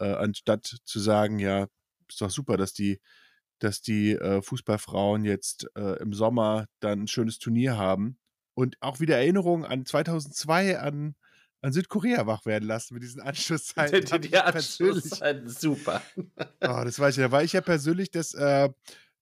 äh, 0.00 0.10
anstatt 0.14 0.64
zu 0.84 0.98
sagen, 0.98 1.38
ja, 1.38 1.66
ist 2.08 2.22
doch 2.22 2.30
super, 2.30 2.56
dass 2.56 2.72
die, 2.72 2.98
dass 3.58 3.82
die 3.82 4.12
äh, 4.12 4.40
Fußballfrauen 4.40 5.26
jetzt 5.26 5.66
äh, 5.76 6.00
im 6.00 6.14
Sommer 6.14 6.64
dann 6.80 7.02
ein 7.02 7.08
schönes 7.08 7.38
Turnier 7.38 7.76
haben. 7.76 8.16
Und 8.54 8.76
auch 8.80 9.00
wieder 9.00 9.18
Erinnerungen 9.18 9.66
an 9.66 9.84
2002, 9.84 10.78
an 10.78 11.14
an 11.62 11.72
Südkorea 11.72 12.26
wach 12.26 12.44
werden 12.44 12.66
lassen 12.68 12.94
mit 12.94 13.02
diesen 13.02 13.20
Anschlusszeiten. 13.22 14.20
Die, 14.20 14.28
die 14.28 14.38
Anschlusszeiten, 14.38 15.48
super. 15.48 16.02
Oh, 16.60 16.82
das 16.84 16.98
war 16.98 17.08
ich 17.08 17.16
ja. 17.16 17.24
Da 17.24 17.32
war 17.32 17.42
ich 17.42 17.52
ja 17.52 17.60
persönlich 17.60 18.10
das, 18.10 18.34
äh, 18.34 18.68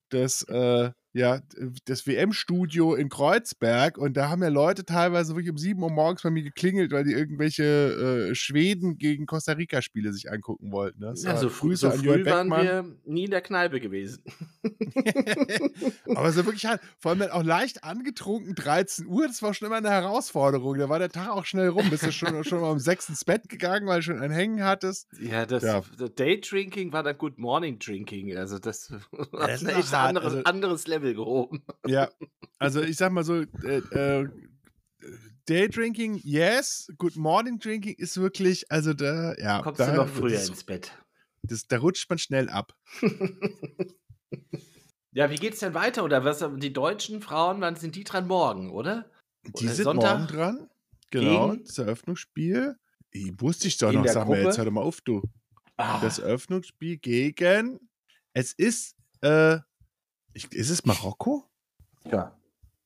das, 0.08 0.42
äh, 0.42 0.90
ja, 1.12 1.40
das 1.86 2.06
WM-Studio 2.06 2.94
in 2.94 3.08
Kreuzberg 3.08 3.98
und 3.98 4.16
da 4.16 4.28
haben 4.28 4.42
ja 4.42 4.48
Leute 4.48 4.84
teilweise 4.84 5.34
wirklich 5.34 5.50
um 5.50 5.58
7 5.58 5.82
Uhr 5.82 5.90
morgens 5.90 6.22
bei 6.22 6.30
mir 6.30 6.42
geklingelt, 6.42 6.92
weil 6.92 7.04
die 7.04 7.12
irgendwelche 7.12 8.28
äh, 8.30 8.34
Schweden 8.34 8.96
gegen 8.98 9.26
Costa 9.26 9.52
Rica-Spiele 9.52 10.12
sich 10.12 10.30
angucken 10.30 10.70
wollten. 10.72 11.00
Das 11.00 11.22
Ja, 11.24 11.30
war 11.32 11.38
so 11.38 11.48
früh, 11.48 11.74
so 11.74 11.90
früh 11.90 12.24
waren 12.26 12.48
wir 12.48 12.84
nie 13.04 13.24
in 13.24 13.30
der 13.30 13.40
Kneipe 13.40 13.80
gewesen. 13.80 14.22
Aber 16.14 16.28
es 16.28 16.36
war 16.36 16.46
wirklich 16.46 16.66
halt, 16.66 16.80
vor 16.98 17.10
allem 17.10 17.20
dann 17.20 17.30
auch 17.30 17.42
leicht 17.42 17.84
angetrunken, 17.84 18.54
13 18.54 19.06
Uhr, 19.06 19.26
das 19.26 19.42
war 19.42 19.54
schon 19.54 19.66
immer 19.66 19.76
eine 19.76 19.90
Herausforderung. 19.90 20.78
Da 20.78 20.88
war 20.88 20.98
der 20.98 21.08
Tag 21.10 21.30
auch 21.30 21.44
schnell 21.44 21.68
rum. 21.68 21.88
Bist 21.90 22.04
du 22.06 22.12
schon, 22.12 22.44
schon 22.44 22.60
mal 22.60 22.70
um 22.70 22.78
6 22.78 23.08
ins 23.08 23.24
Bett 23.24 23.48
gegangen, 23.48 23.86
weil 23.86 23.98
du 23.98 24.02
schon 24.04 24.20
ein 24.20 24.30
Hängen 24.30 24.62
hattest? 24.64 25.08
Ja, 25.20 25.46
das 25.46 25.62
Ja. 25.62 25.82
das 25.98 26.14
Daydrinking 26.14 26.92
war 26.92 27.02
dann 27.02 27.16
Good 27.18 27.38
Morning 27.38 27.78
Drinking. 27.78 28.36
Also 28.36 28.58
das 28.58 28.90
hat 28.90 29.00
das 29.32 29.62
ist 29.62 29.68
ein 29.68 29.72
noch 29.74 29.78
echt 29.80 29.92
hart, 29.92 30.08
anderes, 30.08 30.32
also- 30.34 30.44
anderes 30.44 30.86
Level 30.86 30.99
gehoben. 31.00 31.62
Ja, 31.86 32.10
also 32.58 32.80
ich 32.82 32.96
sag 32.96 33.12
mal 33.12 33.24
so, 33.24 33.42
äh, 33.42 33.78
äh, 33.78 34.28
Daydrinking, 35.46 36.20
yes. 36.22 36.88
Good 36.98 37.16
Morning 37.16 37.58
Drinking 37.58 37.94
ist 37.96 38.16
wirklich, 38.18 38.70
also 38.70 38.92
da, 38.94 39.34
ja. 39.38 39.62
Kommst 39.62 39.80
da, 39.80 39.90
du 39.90 39.96
noch 39.96 40.08
früher 40.08 40.32
das, 40.32 40.48
ins 40.48 40.64
Bett. 40.64 40.92
das, 41.42 41.66
Da 41.66 41.78
rutscht 41.78 42.08
man 42.08 42.18
schnell 42.18 42.48
ab. 42.48 42.72
Ja, 45.12 45.30
wie 45.30 45.36
geht's 45.36 45.58
denn 45.58 45.74
weiter? 45.74 46.04
Oder 46.04 46.24
was 46.24 46.44
die 46.58 46.72
deutschen 46.72 47.20
Frauen, 47.20 47.60
wann 47.60 47.76
sind 47.76 47.96
die 47.96 48.04
dran 48.04 48.28
morgen, 48.28 48.70
oder? 48.70 49.10
Die 49.44 49.64
Oder 49.64 49.74
sind 49.74 49.84
Sonntag 49.84 50.18
morgen 50.20 50.32
dran. 50.32 50.70
Genau, 51.10 51.56
das 51.56 51.78
Eröffnungsspiel. 51.78 52.76
Ich 53.10 53.32
wusste 53.40 53.66
ich 53.66 53.76
doch 53.76 53.92
noch, 53.92 54.06
sag 54.06 54.28
mal 54.28 54.40
jetzt, 54.40 54.58
hör 54.58 54.64
doch 54.66 54.72
mal 54.72 54.82
auf, 54.82 55.00
du. 55.00 55.22
Ah, 55.76 56.00
Das 56.00 56.20
Eröffnungsspiel 56.20 56.98
gegen, 56.98 57.80
es 58.34 58.52
ist, 58.52 58.94
äh, 59.22 59.58
ich, 60.32 60.52
ist 60.52 60.70
es 60.70 60.84
Marokko? 60.84 61.44
ja. 62.10 62.36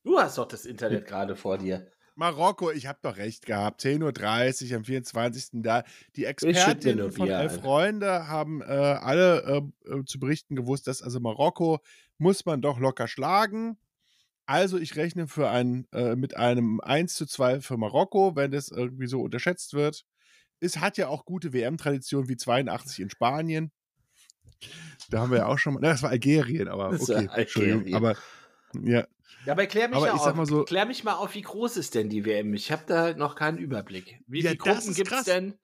Du 0.05 0.19
hast 0.19 0.37
doch 0.37 0.47
das 0.47 0.67
Internet 0.67 1.07
gerade 1.07 1.35
vor 1.35 1.57
dir. 1.57 1.91
Marokko, 2.15 2.71
ich 2.71 2.87
habe 2.87 2.99
doch 3.03 3.17
recht 3.17 3.47
gehabt. 3.47 3.83
10.30 3.83 4.71
Uhr 4.71 4.77
am 4.77 4.85
24. 4.85 5.49
da. 5.55 5.83
Die 6.15 6.27
Expertinnen 6.27 6.99
nur 6.99 7.11
von 7.11 7.29
Elf. 7.29 7.61
Freunde 7.61 8.29
haben 8.29 8.61
äh, 8.61 8.65
alle 8.65 9.65
äh, 9.87 9.91
äh, 9.91 10.05
zu 10.05 10.21
berichten 10.21 10.55
gewusst, 10.55 10.87
dass 10.87 11.03
also 11.03 11.21
Marokko 11.21 11.81
muss 12.19 12.45
man 12.45 12.61
doch 12.61 12.79
locker 12.79 13.09
schlagen. 13.09 13.79
Also 14.47 14.79
ich 14.79 14.95
rechne 14.95 15.27
für 15.27 15.49
ein, 15.49 15.89
äh, 15.93 16.15
mit 16.15 16.37
einem 16.37 16.81
1 16.81 17.15
zu 17.15 17.27
2 17.27 17.61
für 17.61 17.79
Marokko, 17.79 18.37
wenn 18.37 18.51
das 18.51 18.69
irgendwie 18.69 19.07
so 19.07 19.23
unterschätzt 19.23 19.73
wird. 19.73 20.05
Es 20.61 20.79
hat 20.79 20.99
ja 20.99 21.09
auch 21.09 21.25
gute 21.25 21.53
WM-Tradition 21.53 22.29
wie 22.29 22.37
82 22.37 23.01
in 23.01 23.11
Spanien. 23.11 23.73
Da 25.11 25.21
haben 25.21 25.31
wir 25.31 25.39
ja 25.39 25.47
auch 25.47 25.59
schon 25.59 25.75
mal. 25.75 25.81
Na, 25.81 25.91
das 25.91 26.03
war 26.03 26.11
Algerien, 26.11 26.69
aber 26.69 26.89
okay. 26.91 27.29
Entschuldigung. 27.35 27.81
Algerien. 27.81 27.95
Aber 27.95 28.17
ja, 28.83 29.07
Ja, 29.47 29.53
aber 29.53 29.67
klär 29.67 29.89
mich, 29.89 29.97
Aber 29.97 30.07
ja 30.07 30.15
ich 30.15 30.21
sag 30.21 30.31
auf, 30.33 30.37
mal 30.37 30.47
so- 30.47 30.65
klär 30.65 30.87
mich 30.87 31.05
mal 31.05 31.15
auf, 31.15 31.35
wie 31.35 31.43
groß 31.43 31.77
ist 31.77 31.95
denn 31.95 32.09
die 32.09 32.25
WM? 32.25 32.55
Ich 32.55 32.73
habe 32.73 32.83
da 32.87 33.15
noch 33.15 33.35
keinen 33.37 33.59
Überblick. 33.59 34.21
Wie 34.27 34.41
Ja, 34.41 34.51
viele 34.51 34.57
Gruppen 34.59 34.95
gibt 34.95 35.13
es 35.13 35.25
denn? 35.25 35.55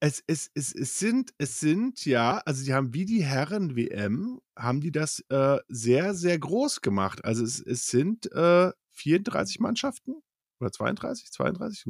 Es, 0.00 0.22
es, 0.28 0.48
es, 0.54 0.72
es 0.72 0.98
sind, 1.00 1.32
es 1.38 1.58
sind, 1.58 2.06
ja, 2.06 2.38
also 2.46 2.64
die 2.64 2.72
haben 2.72 2.94
wie 2.94 3.04
die 3.04 3.24
Herren-WM, 3.24 4.40
haben 4.56 4.80
die 4.80 4.92
das 4.92 5.24
äh, 5.28 5.58
sehr, 5.66 6.14
sehr 6.14 6.38
groß 6.38 6.82
gemacht. 6.82 7.24
Also 7.24 7.42
es, 7.42 7.60
es 7.60 7.88
sind 7.88 8.30
äh, 8.32 8.70
34 8.92 9.58
Mannschaften 9.58 10.14
oder 10.60 10.70
32, 10.70 11.32
32, 11.32 11.84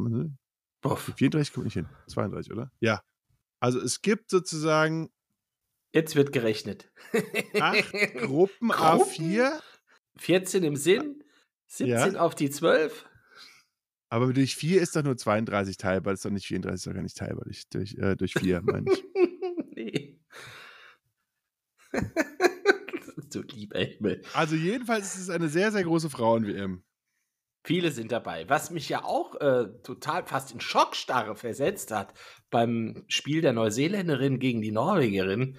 Boff. 0.81 1.12
34 1.17 1.52
kommt 1.52 1.67
nicht 1.67 1.75
hin, 1.75 1.87
32, 2.07 2.50
oder? 2.52 2.71
Ja. 2.81 3.02
Also 3.61 3.78
es 3.78 4.00
gibt 4.00 4.31
sozusagen 4.31 5.11
Jetzt 5.92 6.16
wird 6.16 6.33
gerechnet. 6.33 6.90
acht 7.61 7.92
Gruppen 8.14 8.68
Gruppen? 8.68 8.73
A4, 8.73 9.61
14 10.18 10.64
im 10.64 10.76
Sinn, 10.76 11.25
17 11.68 12.16
auf 12.16 12.35
die 12.35 12.50
12. 12.50 13.07
aber 14.11 14.33
durch 14.33 14.57
4 14.57 14.83
ist 14.83 14.97
doch 14.97 15.02
nur 15.02 15.16
32 15.16 15.76
teilbar, 15.76 16.12
das 16.12 16.21
ist 16.21 16.25
doch 16.25 16.30
nicht 16.30 16.47
34, 16.47 16.75
ist 16.75 16.87
doch 16.87 16.95
gar 16.95 17.02
nicht 17.02 17.16
teilbar, 17.16 17.45
durch, 17.45 17.68
durch, 17.68 17.95
äh, 17.95 18.16
durch 18.16 18.35
4, 18.35 18.61
meine 18.64 18.92
ich. 18.92 19.04
nee. 19.75 20.21
du 23.33 23.42
lieber 23.42 23.78
Himmel. 23.78 24.23
Also 24.35 24.57
jedenfalls 24.57 25.14
ist 25.14 25.23
es 25.23 25.30
eine 25.30 25.49
sehr, 25.49 25.73
sehr 25.73 25.85
große 25.85 26.11
Frauen-WM. 26.11 26.83
Viele 27.64 27.90
sind 27.90 28.12
dabei. 28.12 28.49
Was 28.49 28.71
mich 28.71 28.88
ja 28.88 29.04
auch 29.04 29.35
äh, 29.40 29.66
total 29.83 30.25
fast 30.26 30.52
in 30.52 30.61
Schockstarre 30.61 31.37
versetzt 31.37 31.90
hat 31.90 32.14
beim 32.50 33.04
Spiel 33.09 33.42
der 33.42 33.52
Neuseeländerin 33.52 34.38
gegen 34.38 34.62
die 34.62 34.73
Norwegerin, 34.73 35.59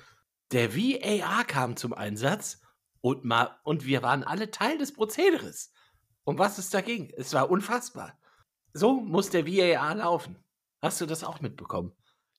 der 0.51 0.75
VAR 0.75 1.43
kam 1.45 1.75
zum 1.75 1.93
Einsatz 1.93 2.61
und, 3.01 3.23
mal, 3.23 3.57
und 3.63 3.85
wir 3.85 4.03
waren 4.03 4.23
alle 4.23 4.51
Teil 4.51 4.77
des 4.77 4.93
Prozederes. 4.93 5.71
Um 6.23 6.37
was 6.37 6.57
es 6.57 6.69
da 6.69 6.81
ging. 6.81 7.11
Es 7.17 7.33
war 7.33 7.49
unfassbar. 7.49 8.19
So 8.73 9.01
muss 9.01 9.29
der 9.29 9.47
VAR 9.47 9.95
laufen. 9.95 10.37
Hast 10.81 11.01
du 11.01 11.05
das 11.05 11.23
auch 11.23 11.41
mitbekommen? 11.41 11.91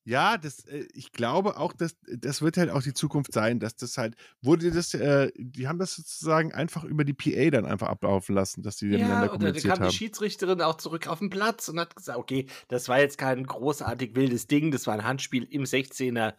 Ja, 0.05 0.39
das, 0.39 0.65
äh, 0.65 0.87
ich 0.95 1.13
glaube 1.13 1.59
auch, 1.59 1.73
dass 1.73 1.95
das 2.07 2.41
wird 2.41 2.57
halt 2.57 2.71
auch 2.71 2.83
die 2.83 2.95
Zukunft 2.95 3.33
sein, 3.33 3.61
dass 3.61 3.77
das 3.77 3.99
halt, 3.99 4.17
wurde 4.41 4.71
das, 4.71 4.95
äh, 4.95 5.31
die 5.37 5.69
haben 5.69 5.79
das 5.79 5.95
sozusagen 5.95 6.53
einfach 6.55 6.85
über 6.85 7.05
die 7.05 7.13
PA 7.13 7.51
dann 7.51 7.67
einfach 7.67 7.89
ablaufen 7.89 8.35
lassen, 8.35 8.63
dass 8.63 8.77
die 8.77 8.87
miteinander 8.87 9.27
Ja, 9.27 9.33
und 9.33 9.43
dann 9.43 9.53
kommuniziert 9.53 9.75
kam 9.75 9.83
die 9.83 9.89
haben. 9.89 9.93
Schiedsrichterin 9.93 10.63
auch 10.63 10.77
zurück 10.79 11.07
auf 11.07 11.19
den 11.19 11.29
Platz 11.29 11.69
und 11.69 11.79
hat 11.79 11.95
gesagt, 11.97 12.19
okay, 12.19 12.47
das 12.69 12.89
war 12.89 12.99
jetzt 12.99 13.19
kein 13.19 13.45
großartig 13.45 14.15
wildes 14.15 14.47
Ding, 14.47 14.71
das 14.71 14.87
war 14.87 14.95
ein 14.95 15.05
Handspiel 15.05 15.45
im 15.45 15.65
16er, 15.65 16.35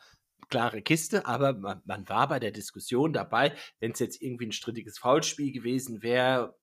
klare 0.49 0.81
Kiste, 0.81 1.25
aber 1.25 1.53
man, 1.53 1.81
man 1.85 2.07
war 2.09 2.27
bei 2.27 2.39
der 2.39 2.51
Diskussion 2.51 3.13
dabei, 3.13 3.55
wenn 3.79 3.91
es 3.91 3.99
jetzt 3.99 4.21
irgendwie 4.21 4.47
ein 4.47 4.51
strittiges 4.51 4.97
Foulspiel 4.97 5.51
gewesen 5.51 6.01
wäre, 6.03 6.57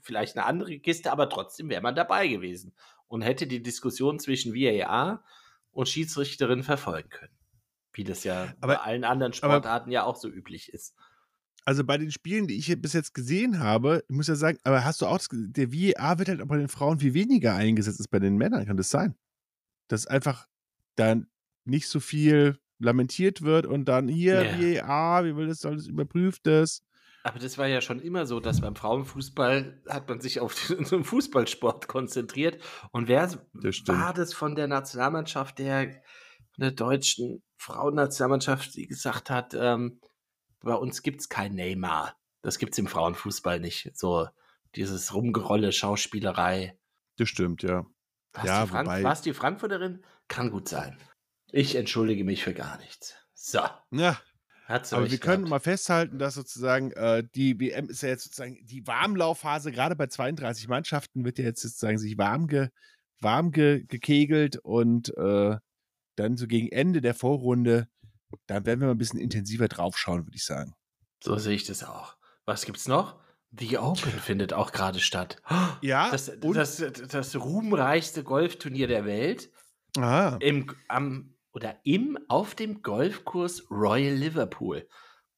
vielleicht 0.00 0.36
eine 0.36 0.46
andere 0.46 0.78
Kiste, 0.78 1.12
aber 1.12 1.28
trotzdem 1.28 1.68
wäre 1.68 1.82
man 1.82 1.94
dabei 1.94 2.28
gewesen 2.28 2.74
und 3.08 3.22
hätte 3.22 3.46
die 3.46 3.62
Diskussion 3.62 4.18
zwischen 4.18 4.54
VAR 4.54 5.24
und 5.72 5.88
Schiedsrichterin 5.88 6.62
verfolgen 6.62 7.08
können. 7.10 7.36
Wie 7.92 8.04
das 8.04 8.24
ja 8.24 8.46
bei 8.60 8.74
Aber- 8.74 8.84
allen 8.84 9.04
anderen 9.04 9.32
aber- 9.32 9.36
Sportarten 9.36 9.90
ja 9.90 10.04
auch 10.04 10.16
so 10.16 10.28
üblich 10.28 10.72
ist. 10.72 10.94
Also 11.64 11.82
bei 11.82 11.98
den 11.98 12.12
Spielen, 12.12 12.46
die 12.46 12.56
ich 12.56 12.80
bis 12.80 12.92
jetzt 12.92 13.12
gesehen 13.12 13.58
habe, 13.58 14.04
ich 14.08 14.14
muss 14.14 14.28
ja 14.28 14.36
sagen, 14.36 14.58
aber 14.62 14.84
hast 14.84 15.00
du 15.02 15.06
auch, 15.06 15.18
der 15.32 15.72
VAR 15.72 16.18
wird 16.20 16.28
halt 16.28 16.40
auch 16.40 16.46
bei 16.46 16.58
den 16.58 16.68
Frauen 16.68 17.00
viel 17.00 17.12
weniger 17.14 17.54
eingesetzt 17.56 17.98
als 17.98 18.06
bei 18.06 18.20
den 18.20 18.36
Männern, 18.36 18.64
kann 18.66 18.76
das 18.76 18.90
sein? 18.90 19.16
Dass 19.88 20.06
einfach 20.06 20.46
dann 20.94 21.26
nicht 21.64 21.88
so 21.88 21.98
viel 21.98 22.58
lamentiert 22.78 23.42
wird 23.42 23.66
und 23.66 23.86
dann 23.86 24.08
hier 24.08 24.42
Ja. 24.58 24.86
VAR, 24.86 25.24
wie 25.24 25.36
will 25.36 25.46
das, 25.48 25.60
das 25.60 25.86
überprüft 25.86 26.46
das? 26.46 26.82
Aber 27.22 27.38
das 27.40 27.58
war 27.58 27.66
ja 27.66 27.80
schon 27.80 27.98
immer 28.00 28.24
so, 28.24 28.38
dass 28.38 28.60
beim 28.60 28.76
Frauenfußball 28.76 29.82
hat 29.88 30.08
man 30.08 30.20
sich 30.20 30.38
auf 30.40 30.54
den 30.68 30.84
Fußballsport 31.04 31.88
konzentriert. 31.88 32.62
Und 32.92 33.08
wer 33.08 33.26
Das 33.26 33.40
war 33.88 34.14
das 34.14 34.32
von 34.32 34.54
der 34.54 34.68
Nationalmannschaft, 34.68 35.58
der, 35.58 35.90
von 35.90 36.60
der 36.62 36.70
deutschen 36.70 37.42
Frauennationalmannschaft, 37.58 38.76
die 38.76 38.86
gesagt 38.86 39.30
hat, 39.30 39.54
ähm, 39.58 40.00
bei 40.60 40.74
uns 40.74 41.02
gibt 41.02 41.20
es 41.20 41.28
kein 41.28 41.54
Neymar. 41.54 42.14
Das 42.42 42.58
gibt 42.58 42.74
es 42.74 42.78
im 42.78 42.86
Frauenfußball 42.86 43.58
nicht. 43.58 43.90
So 43.96 44.28
dieses 44.76 45.12
Rumgerolle, 45.14 45.72
Schauspielerei. 45.72 46.78
Das 47.16 47.28
stimmt, 47.28 47.62
ja. 47.62 47.86
War's 48.34 48.46
Ja, 48.46 48.62
die 48.64 48.68
Frank 48.70 48.86
wobei- 48.86 49.02
war's 49.02 49.22
die 49.22 49.32
Frankfurterin? 49.34 50.04
Kann 50.28 50.50
gut 50.50 50.68
sein. 50.68 50.96
Ich 51.52 51.74
entschuldige 51.76 52.24
mich 52.24 52.42
für 52.42 52.54
gar 52.54 52.78
nichts. 52.78 53.14
So, 53.34 53.60
Ja, 53.90 54.20
hat's 54.66 54.92
Aber 54.92 55.10
wir 55.10 55.18
können 55.18 55.48
mal 55.48 55.60
festhalten, 55.60 56.18
dass 56.18 56.34
sozusagen 56.34 56.90
äh, 56.92 57.22
die 57.34 57.58
WM 57.60 57.88
ist 57.88 58.02
ja 58.02 58.08
jetzt 58.08 58.24
sozusagen 58.24 58.58
die 58.66 58.86
Warmlaufphase, 58.86 59.70
gerade 59.72 59.94
bei 59.94 60.08
32 60.08 60.68
Mannschaften 60.68 61.24
wird 61.24 61.38
ja 61.38 61.44
jetzt 61.44 61.62
sozusagen 61.62 61.98
sich 61.98 62.18
warm, 62.18 62.48
ge, 62.48 62.68
warm 63.20 63.52
ge, 63.52 63.84
gekegelt 63.84 64.56
und 64.56 65.16
äh, 65.16 65.56
dann 66.16 66.36
so 66.36 66.46
gegen 66.46 66.68
Ende 66.72 67.00
der 67.00 67.14
Vorrunde, 67.14 67.88
dann 68.46 68.66
werden 68.66 68.80
wir 68.80 68.86
mal 68.86 68.94
ein 68.94 68.98
bisschen 68.98 69.20
intensiver 69.20 69.68
draufschauen, 69.68 70.26
würde 70.26 70.36
ich 70.36 70.44
sagen. 70.44 70.74
So 71.22 71.36
sehe 71.36 71.54
ich 71.54 71.64
das 71.64 71.84
auch. 71.84 72.16
Was 72.44 72.64
gibt's 72.64 72.88
noch? 72.88 73.20
The 73.58 73.78
Open 73.78 74.12
findet 74.12 74.52
auch 74.52 74.72
gerade 74.72 74.98
statt. 74.98 75.40
Ja, 75.80 76.10
Das, 76.10 76.28
und, 76.28 76.54
das, 76.56 76.76
das 76.76 77.36
ruhmreichste 77.36 78.22
Golfturnier 78.22 78.86
der 78.86 79.04
Welt 79.04 79.50
ah, 79.98 80.36
im, 80.40 80.74
am, 80.88 81.35
oder 81.56 81.80
im 81.84 82.18
auf 82.28 82.54
dem 82.54 82.82
Golfkurs 82.82 83.70
Royal 83.70 84.14
Liverpool. 84.14 84.86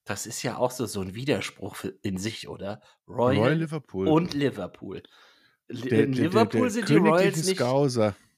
Das 0.05 0.27
ist 0.27 0.43
ja 0.43 0.57
auch 0.57 0.73
so, 0.73 0.85
so 0.87 1.01
ein 1.01 1.15
Widerspruch 1.15 1.85
in 2.03 2.19
sich, 2.19 2.49
oder? 2.49 2.83
Royal, 3.07 3.37
Royal 3.39 3.59
Liverpool. 3.59 4.09
und 4.09 4.35
Liverpool. 4.35 5.05
Li- 5.69 5.89
der, 5.89 6.05
in 6.05 6.13
der, 6.13 6.25
Liverpool 6.25 6.63
der, 6.63 6.71
sind 6.71 6.89
die 6.89 6.97
Royals 6.97 7.45
nicht, 7.45 7.63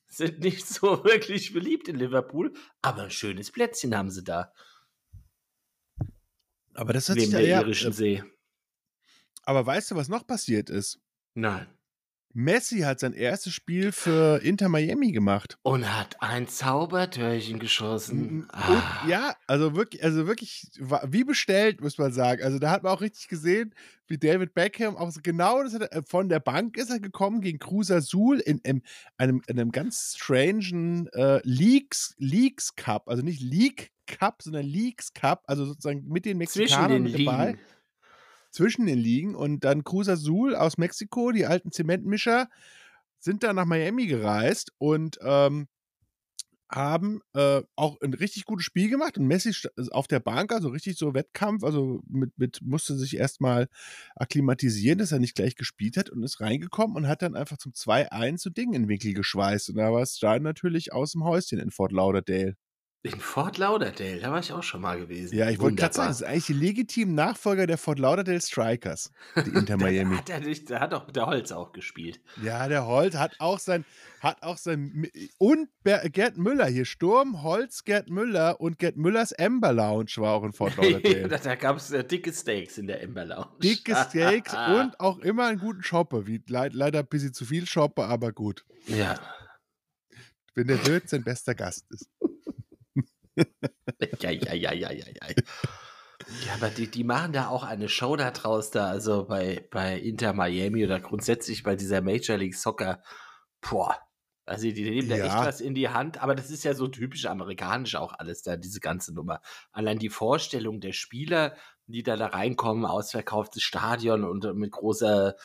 sind 0.08 0.40
nicht 0.40 0.66
so 0.66 1.02
wirklich 1.04 1.54
beliebt 1.54 1.88
in 1.88 1.96
Liverpool, 1.96 2.52
aber 2.82 3.04
ein 3.04 3.10
schönes 3.10 3.50
Plätzchen 3.50 3.96
haben 3.96 4.10
sie 4.10 4.24
da, 4.24 4.52
Aber 6.74 6.92
das 6.92 7.08
hat 7.08 7.18
sich 7.18 7.28
neben 7.30 7.32
ja, 7.32 7.38
der 7.38 7.48
ja, 7.48 7.60
irischen 7.62 7.92
äh, 7.92 7.94
See. 7.94 8.24
aber 9.44 9.64
weißt 9.64 9.90
du, 9.92 9.94
was 9.94 10.08
noch 10.10 10.26
passiert 10.26 10.68
ist? 10.68 11.00
Nein. 11.34 11.66
Messi 12.32 12.80
hat 12.80 13.00
sein 13.00 13.12
erstes 13.12 13.52
Spiel 13.52 13.90
für 13.92 14.40
Inter 14.42 14.68
Miami 14.68 15.10
gemacht. 15.12 15.58
Und 15.62 15.84
hat 15.96 16.16
ein 16.20 16.46
Zaubertörchen 16.48 17.58
geschossen. 17.58 18.42
Und, 18.42 18.48
Ah. 18.52 19.04
ja, 19.08 19.34
also 19.46 19.74
wirklich, 19.74 20.04
also 20.04 20.26
wirklich, 20.26 20.70
wie 21.08 21.24
bestellt, 21.24 21.80
muss 21.80 21.98
man 21.98 22.12
sagen. 22.12 22.42
Also 22.42 22.58
da 22.58 22.70
hat 22.70 22.82
man 22.84 22.92
auch 22.92 23.00
richtig 23.00 23.28
gesehen, 23.28 23.74
wie 24.06 24.18
David 24.18 24.54
Beckham 24.54 24.96
auch 24.96 25.12
genau 25.22 25.62
das 25.62 25.74
hat 25.74 25.82
er, 25.82 26.02
von 26.04 26.28
der 26.28 26.40
Bank 26.40 26.76
ist 26.76 26.90
er 26.90 27.00
gekommen 27.00 27.40
gegen 27.40 27.58
Cruz 27.58 27.90
Azul 27.90 28.38
in, 28.40 28.60
einem- 28.64 28.82
einem, 29.18 29.42
in 29.46 29.58
einem 29.58 29.72
ganz 29.72 30.14
strangen 30.16 31.08
äh, 31.08 31.40
Leagues, 31.44 32.14
Leagues 32.18 32.74
Cup, 32.76 33.08
also 33.08 33.22
nicht 33.22 33.40
League 33.40 33.90
Cup, 34.06 34.42
sondern 34.42 34.66
Leagues 34.66 35.12
Cup, 35.14 35.44
also 35.46 35.64
sozusagen 35.64 36.06
mit 36.08 36.24
den 36.24 36.38
Zwischen 36.46 36.60
Mexikanern 36.60 36.90
den 36.90 37.02
mit 37.12 37.26
dabei 37.26 37.46
Ligen. 37.50 37.60
Zwischen 38.50 38.86
den 38.86 38.98
Ligen 38.98 39.34
und 39.34 39.64
dann 39.64 39.84
Cruz 39.84 40.08
Azul 40.08 40.54
aus 40.54 40.78
Mexiko, 40.78 41.32
die 41.32 41.46
alten 41.46 41.72
Zementmischer, 41.72 42.48
sind 43.18 43.42
da 43.42 43.52
nach 43.52 43.66
Miami 43.66 44.06
gereist 44.06 44.72
und 44.78 45.18
ähm, 45.22 45.68
haben 46.70 47.20
äh, 47.34 47.62
auch 47.74 48.00
ein 48.00 48.14
richtig 48.14 48.44
gutes 48.44 48.64
Spiel 48.64 48.88
gemacht 48.88 49.18
und 49.18 49.26
Messi 49.26 49.52
auf 49.90 50.06
der 50.06 50.20
Bank, 50.20 50.52
also 50.52 50.68
richtig 50.68 50.96
so 50.96 51.14
Wettkampf, 51.14 51.64
also 51.64 52.00
mit, 52.06 52.30
mit 52.38 52.60
musste 52.62 52.96
sich 52.96 53.16
erstmal 53.16 53.68
akklimatisieren, 54.14 54.98
dass 54.98 55.12
er 55.12 55.18
nicht 55.18 55.34
gleich 55.34 55.56
gespielt 55.56 55.96
hat 55.96 56.10
und 56.10 56.22
ist 56.22 56.40
reingekommen 56.40 56.96
und 56.96 57.08
hat 57.08 57.22
dann 57.22 57.34
einfach 57.34 57.58
zum 57.58 57.72
2-1 57.72 58.38
so 58.38 58.50
Ding 58.50 58.72
in 58.72 58.82
den 58.82 58.88
Winkel 58.88 59.14
geschweißt 59.14 59.70
und 59.70 59.76
da 59.76 59.92
war 59.92 60.02
es 60.02 60.18
da 60.18 60.38
natürlich 60.38 60.92
aus 60.92 61.12
dem 61.12 61.24
Häuschen 61.24 61.58
in 61.58 61.70
Fort 61.70 61.92
Lauderdale. 61.92 62.56
In 63.02 63.18
Fort 63.18 63.56
Lauderdale, 63.56 64.18
da 64.20 64.30
war 64.30 64.40
ich 64.40 64.52
auch 64.52 64.62
schon 64.62 64.82
mal 64.82 64.98
gewesen. 64.98 65.34
Ja, 65.34 65.48
ich 65.48 65.58
wollte 65.58 65.76
gerade 65.76 65.94
sagen, 65.94 66.08
das 66.08 66.20
ist 66.20 66.26
eigentlich 66.26 66.46
die 66.46 66.52
legitimen 66.52 67.14
Nachfolger 67.14 67.66
der 67.66 67.78
Fort 67.78 67.98
Lauderdale 67.98 68.42
Strikers, 68.42 69.10
die 69.36 69.48
Inter 69.50 69.64
Da 69.78 69.84
Miami. 69.86 70.16
hat 70.18 70.28
er 70.28 70.40
nicht, 70.40 70.68
da 70.68 70.80
hat 70.80 70.92
auch 70.92 71.10
der 71.10 71.24
Holz 71.24 71.50
auch 71.50 71.72
gespielt. 71.72 72.20
Ja, 72.42 72.68
der 72.68 72.86
Holt 72.86 73.16
hat 73.16 73.36
auch 73.38 73.58
sein, 73.58 73.86
hat 74.20 74.42
auch 74.42 74.58
sein, 74.58 75.08
und 75.38 75.70
Gerd 75.82 76.36
Müller 76.36 76.66
hier, 76.66 76.84
Sturm, 76.84 77.42
Holz, 77.42 77.84
Gerd 77.84 78.10
Müller 78.10 78.60
und 78.60 78.78
Gerd 78.78 78.98
Müllers 78.98 79.32
Amber 79.32 79.72
Lounge 79.72 80.10
war 80.16 80.34
auch 80.34 80.44
in 80.44 80.52
Fort 80.52 80.74
da 80.76 80.82
Lauderdale. 80.82 81.28
da 81.28 81.54
gab 81.54 81.78
es 81.78 81.90
äh, 81.92 82.04
dicke 82.04 82.34
Steaks 82.34 82.76
in 82.76 82.86
der 82.86 83.00
Ember 83.02 83.24
Lounge. 83.24 83.48
Dicke 83.62 83.96
Steaks 83.96 84.52
und 84.78 85.00
auch 85.00 85.20
immer 85.20 85.46
einen 85.46 85.58
guten 85.58 85.82
Shopper, 85.82 86.26
wie 86.26 86.42
leid, 86.48 86.74
leider 86.74 86.98
ein 86.98 87.06
bisschen 87.06 87.32
zu 87.32 87.46
viel 87.46 87.64
Shopper, 87.66 88.08
aber 88.08 88.32
gut. 88.32 88.66
Ja. 88.86 89.18
Wenn 90.54 90.66
der 90.66 90.84
Wirt 90.86 91.08
sein 91.08 91.24
bester 91.24 91.54
Gast 91.54 91.86
ist. 91.90 92.10
Ja, 93.36 94.30
ja, 94.30 94.54
ja, 94.54 94.72
ja, 94.72 94.92
ja, 94.92 95.06
ja. 95.06 95.34
Ja, 96.46 96.54
aber 96.54 96.68
die, 96.68 96.90
die 96.90 97.04
machen 97.04 97.32
da 97.32 97.48
auch 97.48 97.64
eine 97.64 97.88
Show 97.88 98.14
da 98.16 98.30
draus, 98.30 98.70
da, 98.70 98.86
also 98.88 99.24
bei, 99.24 99.66
bei 99.70 99.98
Inter 99.98 100.32
Miami 100.32 100.84
oder 100.84 101.00
grundsätzlich 101.00 101.62
bei 101.62 101.76
dieser 101.76 102.02
Major 102.02 102.36
League 102.36 102.54
Soccer. 102.54 103.02
Boah. 103.60 103.98
Also 104.46 104.70
die 104.70 104.82
nehmen 104.90 105.08
da 105.08 105.16
echt 105.16 105.26
Ja. 105.26 105.46
was 105.46 105.60
in 105.60 105.74
die 105.74 105.88
Hand, 105.90 106.20
aber 106.22 106.34
das 106.34 106.50
ist 106.50 106.64
ja 106.64 106.74
so 106.74 106.88
typisch 106.88 107.26
amerikanisch 107.26 107.94
auch 107.96 108.12
alles 108.12 108.42
da, 108.42 108.56
diese 108.56 108.80
ganze 108.80 109.14
Nummer. 109.14 109.40
Allein 109.70 109.98
die 109.98 110.08
Vorstellung 110.08 110.80
der 110.80 110.92
Spieler, 110.92 111.56
die 111.86 112.02
da, 112.02 112.16
da 112.16 112.26
reinkommen, 112.26 112.84
ausverkauftes 112.84 113.62
Stadion 113.62 114.24
und 114.24 114.44
mit 114.56 114.72
großer 114.72 115.36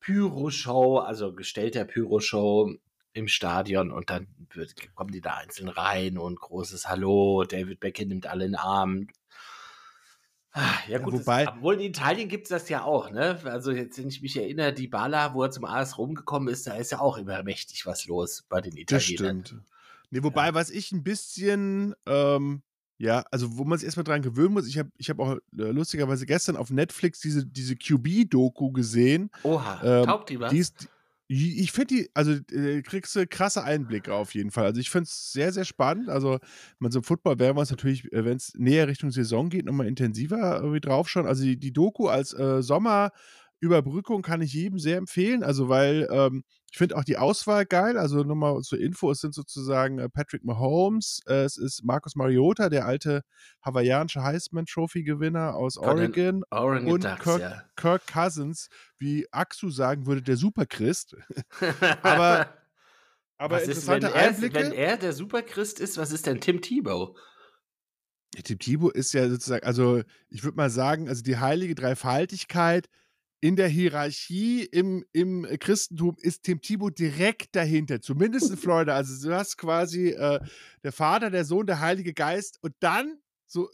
Pyroshow, 0.00 0.98
also 0.98 1.32
gestellter 1.34 1.84
Pyroshow 1.84 2.70
im 3.12 3.28
Stadion 3.28 3.90
und 3.90 4.10
dann 4.10 4.26
wird, 4.54 4.74
kommen 4.94 5.10
die 5.12 5.20
da 5.20 5.34
einzeln 5.34 5.68
rein 5.68 6.18
und 6.18 6.40
großes 6.40 6.88
Hallo, 6.88 7.44
David 7.44 7.80
Beckham 7.80 8.08
nimmt 8.08 8.26
alle 8.26 8.44
in 8.44 8.52
den 8.52 8.58
Arm. 8.60 9.06
Ah, 10.52 10.72
Ja, 10.88 10.98
Ja, 10.98 11.04
gut, 11.04 11.14
wobei- 11.14 11.44
das, 11.46 11.54
obwohl 11.54 11.74
in 11.74 11.80
Italien 11.80 12.28
gibt 12.28 12.44
es 12.44 12.48
das 12.50 12.68
ja 12.68 12.82
auch, 12.82 13.10
ne? 13.10 13.38
Also 13.44 13.70
jetzt, 13.70 13.98
wenn 13.98 14.08
ich 14.08 14.20
mich 14.20 14.36
erinnere, 14.36 14.72
die 14.72 14.88
Bala, 14.88 15.32
wo 15.34 15.44
er 15.44 15.50
zum 15.50 15.64
AS 15.64 15.96
rumgekommen 15.98 16.48
ist, 16.52 16.66
da 16.66 16.74
ist 16.74 16.90
ja 16.90 17.00
auch 17.00 17.18
immer 17.18 17.42
mächtig 17.44 17.86
was 17.86 18.06
los 18.06 18.44
bei 18.48 18.60
den 18.60 18.74
Das 18.86 19.04
Italienern. 19.04 19.44
stimmt. 19.44 19.62
Nee, 20.10 20.22
wobei, 20.24 20.52
was 20.54 20.70
ich 20.70 20.90
ein 20.90 21.04
bisschen, 21.04 21.94
ähm, 22.06 22.62
ja, 22.98 23.22
also 23.30 23.56
wo 23.58 23.64
man 23.64 23.78
sich 23.78 23.86
erstmal 23.86 24.02
dran 24.04 24.22
gewöhnen 24.22 24.52
muss, 24.54 24.66
ich 24.66 24.76
habe 24.76 24.90
ich 24.98 25.08
hab 25.08 25.20
auch 25.20 25.36
äh, 25.36 25.38
lustigerweise 25.52 26.26
gestern 26.26 26.56
auf 26.56 26.70
Netflix 26.70 27.20
diese, 27.20 27.46
diese 27.46 27.76
QB-Doku 27.76 28.72
gesehen. 28.72 29.30
Oha, 29.44 29.80
Ähm, 29.84 30.04
taugt 30.06 30.30
die 30.30 30.40
was? 30.40 30.50
Die 30.50 30.58
ist, 30.58 30.88
ich 31.32 31.70
finde 31.70 31.94
die, 31.94 32.10
also 32.12 32.32
äh, 32.52 32.82
kriegst 32.82 33.14
du 33.14 33.24
krasse 33.24 33.62
Einblicke 33.62 34.12
auf 34.12 34.34
jeden 34.34 34.50
Fall. 34.50 34.64
Also 34.64 34.80
ich 34.80 34.90
finde 34.90 35.04
es 35.04 35.32
sehr, 35.32 35.52
sehr 35.52 35.64
spannend. 35.64 36.08
Also 36.08 36.40
man 36.80 36.90
so 36.90 36.98
im 36.98 37.04
Football 37.04 37.38
werden 37.38 37.56
wir 37.56 37.60
uns 37.60 37.70
natürlich, 37.70 38.12
äh, 38.12 38.24
wenn 38.24 38.36
es 38.36 38.52
näher 38.56 38.88
Richtung 38.88 39.12
Saison 39.12 39.48
geht, 39.48 39.64
nochmal 39.64 39.86
intensiver 39.86 40.56
irgendwie 40.56 40.80
draufschauen. 40.80 41.26
Also 41.26 41.44
die, 41.44 41.56
die 41.56 41.72
Doku 41.72 42.08
als 42.08 42.32
äh, 42.32 42.62
Sommerüberbrückung 43.60 44.22
kann 44.22 44.40
ich 44.40 44.52
jedem 44.52 44.78
sehr 44.78 44.96
empfehlen. 44.96 45.42
Also 45.42 45.68
weil 45.68 46.08
ähm, 46.10 46.44
ich 46.70 46.78
finde 46.78 46.96
auch 46.96 47.04
die 47.04 47.16
Auswahl 47.16 47.66
geil. 47.66 47.98
Also 47.98 48.22
nochmal 48.22 48.60
zur 48.62 48.80
Info, 48.80 49.10
es 49.10 49.20
sind 49.20 49.34
sozusagen 49.34 49.98
äh, 49.98 50.08
Patrick 50.08 50.44
Mahomes, 50.44 51.20
äh, 51.26 51.44
es 51.44 51.56
ist 51.56 51.84
Marcus 51.84 52.16
Mariota, 52.16 52.68
der 52.68 52.86
alte 52.86 53.22
hawaiianische 53.62 54.22
Heisman-Trophy-Gewinner 54.22 55.54
aus 55.54 55.74
Von 55.74 55.88
Oregon 55.88 56.42
Oregon 56.50 56.92
und 56.92 57.04
Ducks, 57.04 57.22
Kirk, 57.22 57.40
ja. 57.40 57.62
Kirk 57.76 58.06
Cousins, 58.06 58.68
wie 58.98 59.26
Axu 59.32 59.70
sagen 59.70 60.06
würde, 60.06 60.22
der 60.22 60.36
Superchrist. 60.36 61.16
Aber, 62.02 62.54
aber 63.36 63.56
was 63.56 63.68
ist, 63.68 63.86
wenn 63.86 63.96
interessante 63.96 64.06
er, 64.06 64.28
Einblicke. 64.28 64.54
wenn 64.54 64.72
er 64.72 64.96
der 64.96 65.12
Superchrist 65.12 65.80
ist, 65.80 65.96
was 65.96 66.12
ist 66.12 66.26
denn 66.26 66.40
Tim 66.40 66.60
Tebow? 66.60 67.16
Ja, 68.34 68.42
Tim 68.42 68.58
Thibaut 68.58 68.94
ist 68.94 69.12
ja 69.12 69.28
sozusagen, 69.28 69.66
also 69.66 70.02
ich 70.28 70.44
würde 70.44 70.56
mal 70.56 70.70
sagen, 70.70 71.08
also 71.08 71.22
die 71.22 71.38
heilige 71.38 71.74
Dreifaltigkeit 71.74 72.88
in 73.40 73.56
der 73.56 73.68
Hierarchie 73.68 74.64
im, 74.64 75.04
im 75.12 75.46
Christentum 75.58 76.16
ist 76.20 76.42
Tim 76.42 76.60
Thibaut 76.60 76.98
direkt 76.98 77.56
dahinter, 77.56 78.00
zumindest 78.00 78.50
in 78.50 78.56
Florida. 78.58 78.94
Also 78.94 79.28
du 79.28 79.34
hast 79.34 79.56
quasi 79.56 80.08
äh, 80.10 80.40
der 80.84 80.92
Vater, 80.92 81.30
der 81.30 81.44
Sohn, 81.44 81.66
der 81.66 81.80
Heilige 81.80 82.12
Geist 82.12 82.58
und 82.62 82.74
dann 82.80 83.18
so 83.46 83.68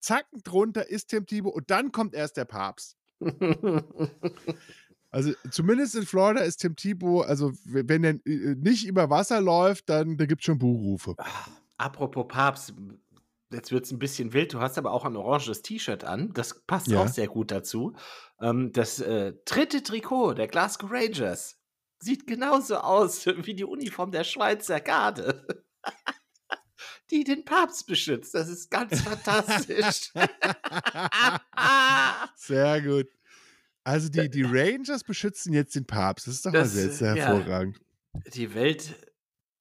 zacken 0.00 0.42
drunter 0.42 0.88
ist 0.88 1.08
Tim 1.08 1.26
Thibaut 1.26 1.54
und 1.54 1.70
dann 1.70 1.92
kommt 1.92 2.14
erst 2.14 2.36
der 2.36 2.44
Papst. 2.44 2.96
Also 5.10 5.32
zumindest 5.50 5.94
in 5.94 6.04
Florida 6.04 6.42
ist 6.42 6.58
Tim 6.58 6.76
Thibaut, 6.76 7.26
also 7.26 7.52
wenn 7.64 8.04
er 8.04 8.14
äh, 8.26 8.54
nicht 8.56 8.86
über 8.86 9.08
Wasser 9.08 9.40
läuft, 9.40 9.88
dann 9.88 10.18
da 10.18 10.26
gibt 10.26 10.42
es 10.42 10.44
schon 10.44 10.58
Buhrufe. 10.58 11.16
Apropos 11.78 12.26
Papst, 12.28 12.74
jetzt 13.50 13.72
wird 13.72 13.84
es 13.84 13.92
ein 13.92 13.98
bisschen 13.98 14.32
wild. 14.32 14.54
Du 14.54 14.60
hast 14.60 14.78
aber 14.78 14.92
auch 14.92 15.04
ein 15.04 15.16
oranges 15.16 15.62
T-Shirt 15.62 16.04
an. 16.04 16.32
Das 16.34 16.60
passt 16.66 16.88
Ja. 16.88 17.00
auch 17.00 17.08
sehr 17.08 17.28
gut 17.28 17.50
dazu. 17.50 17.94
Ähm, 18.40 18.72
das 18.72 19.00
äh, 19.00 19.34
dritte 19.44 19.82
Trikot 19.82 20.34
der 20.34 20.48
Glasgow 20.48 20.90
Rangers 20.90 21.56
sieht 22.00 22.26
genauso 22.26 22.76
aus 22.76 23.26
wie 23.46 23.54
die 23.54 23.64
Uniform 23.64 24.12
der 24.12 24.24
Schweizer 24.24 24.80
Garde. 24.80 25.64
Die 27.10 27.24
den 27.24 27.46
Papst 27.46 27.86
beschützt. 27.86 28.34
Das 28.34 28.50
ist 28.50 28.70
ganz 28.70 29.00
fantastisch. 29.00 30.12
Sehr 32.36 32.82
gut. 32.82 33.06
Also 33.82 34.10
die, 34.10 34.28
die 34.28 34.42
Rangers 34.42 35.02
beschützen 35.04 35.54
jetzt 35.54 35.74
den 35.74 35.86
Papst. 35.86 36.26
Das 36.26 36.34
ist 36.34 36.44
doch 36.46 36.52
mal 36.52 36.58
Das, 36.60 36.72
sehr, 36.74 36.90
sehr 36.90 37.14
äh, 37.14 37.18
ja. 37.18 37.24
hervorragend. 37.28 37.80
Die 38.34 38.54
Welt 38.54 38.94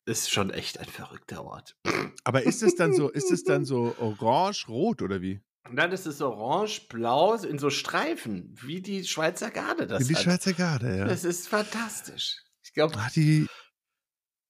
ist 0.07 0.31
schon 0.31 0.49
echt 0.49 0.79
ein 0.79 0.87
verrückter 0.87 1.43
Ort. 1.43 1.75
Aber 2.23 2.43
ist 2.43 2.63
es 2.63 2.75
dann 2.75 2.93
so, 2.93 3.09
ist 3.09 3.31
es 3.31 3.43
dann 3.43 3.65
so 3.65 3.95
orange-rot 3.99 5.01
oder 5.01 5.21
wie? 5.21 5.41
Und 5.69 5.75
dann 5.75 5.91
ist 5.91 6.05
es 6.05 6.21
orange-blau 6.21 7.35
in 7.35 7.59
so 7.59 7.69
Streifen, 7.69 8.55
wie 8.61 8.81
die 8.81 9.03
Schweizer 9.03 9.51
Garde 9.51 9.85
das 9.85 10.01
Wie 10.03 10.07
die 10.07 10.15
hat. 10.15 10.23
Schweizer 10.23 10.53
Garde, 10.53 10.97
ja. 10.97 11.05
Das 11.05 11.25
ist 11.25 11.47
fantastisch. 11.47 12.41
Ich 12.63 12.73
glaube, 12.73 12.97
die, 13.15 13.47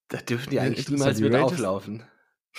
da 0.10 0.18
dürfen 0.18 0.52
die 0.52 0.60
eigentlich 0.60 0.90
niemals 0.90 1.20
mit 1.20 1.34
Rangers- 1.34 1.54
auflaufen. 1.54 2.04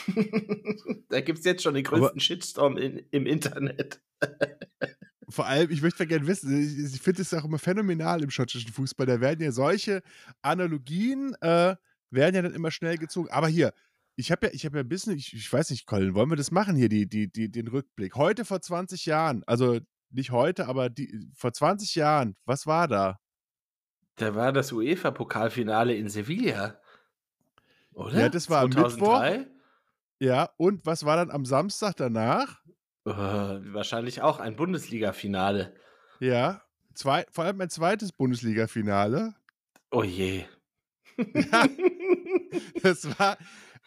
da 1.08 1.20
gibt 1.20 1.38
es 1.40 1.44
jetzt 1.44 1.62
schon 1.62 1.74
den 1.74 1.86
Aber- 1.86 1.98
größten 1.98 2.20
Shitstorm 2.20 2.76
in, 2.76 2.98
im 3.10 3.26
Internet. 3.26 4.00
vor 5.28 5.46
allem, 5.46 5.70
ich 5.70 5.82
möchte 5.82 6.06
gerne 6.06 6.26
wissen, 6.26 6.60
ich, 6.60 6.94
ich 6.94 7.00
finde 7.00 7.22
es 7.22 7.32
auch 7.34 7.44
immer 7.44 7.58
phänomenal 7.58 8.22
im 8.22 8.30
schottischen 8.30 8.72
Fußball. 8.72 9.06
Da 9.06 9.20
werden 9.20 9.42
ja 9.42 9.52
solche 9.52 10.02
Analogien, 10.42 11.34
äh, 11.42 11.76
werden 12.10 12.34
ja 12.34 12.42
dann 12.42 12.54
immer 12.54 12.70
schnell 12.70 12.98
gezogen. 12.98 13.30
Aber 13.30 13.48
hier, 13.48 13.72
ich 14.16 14.32
habe 14.32 14.46
ja, 14.46 14.52
ich 14.52 14.64
habe 14.64 14.78
ja 14.78 14.84
ein 14.84 14.88
bisschen, 14.88 15.16
ich, 15.16 15.32
ich 15.32 15.52
weiß 15.52 15.70
nicht, 15.70 15.86
Colin, 15.86 16.14
wollen 16.14 16.30
wir 16.30 16.36
das 16.36 16.50
machen 16.50 16.76
hier, 16.76 16.88
die, 16.88 17.08
die, 17.08 17.30
die, 17.30 17.50
den 17.50 17.68
Rückblick? 17.68 18.16
Heute 18.16 18.44
vor 18.44 18.60
20 18.60 19.06
Jahren, 19.06 19.44
also 19.46 19.78
nicht 20.10 20.30
heute, 20.30 20.66
aber 20.66 20.90
die, 20.90 21.28
vor 21.34 21.52
20 21.52 21.94
Jahren, 21.94 22.36
was 22.44 22.66
war 22.66 22.88
da? 22.88 23.20
Da 24.16 24.34
war 24.34 24.52
das 24.52 24.72
UEFA-Pokalfinale 24.72 25.94
in 25.94 26.08
Sevilla. 26.08 26.80
Oder? 27.92 28.18
Ja, 28.18 28.28
das 28.28 28.50
war 28.50 28.62
am 28.62 28.70
Mittwoch. 28.70 29.18
2003? 29.20 29.46
Ja, 30.20 30.50
und 30.56 30.84
was 30.84 31.04
war 31.04 31.16
dann 31.16 31.30
am 31.30 31.44
Samstag 31.44 31.94
danach? 31.96 32.60
Äh, 33.04 33.12
wahrscheinlich 33.12 34.22
auch 34.22 34.40
ein 34.40 34.56
Bundesliga-Finale. 34.56 35.74
Ja, 36.18 36.62
zwei, 36.94 37.24
vor 37.30 37.44
allem 37.44 37.60
ein 37.60 37.70
zweites 37.70 38.12
Bundesliga-Finale. 38.12 39.34
Oh 39.90 40.02
je. 40.02 40.44
Ja. 41.34 41.66
Das 42.82 43.18
war, 43.18 43.38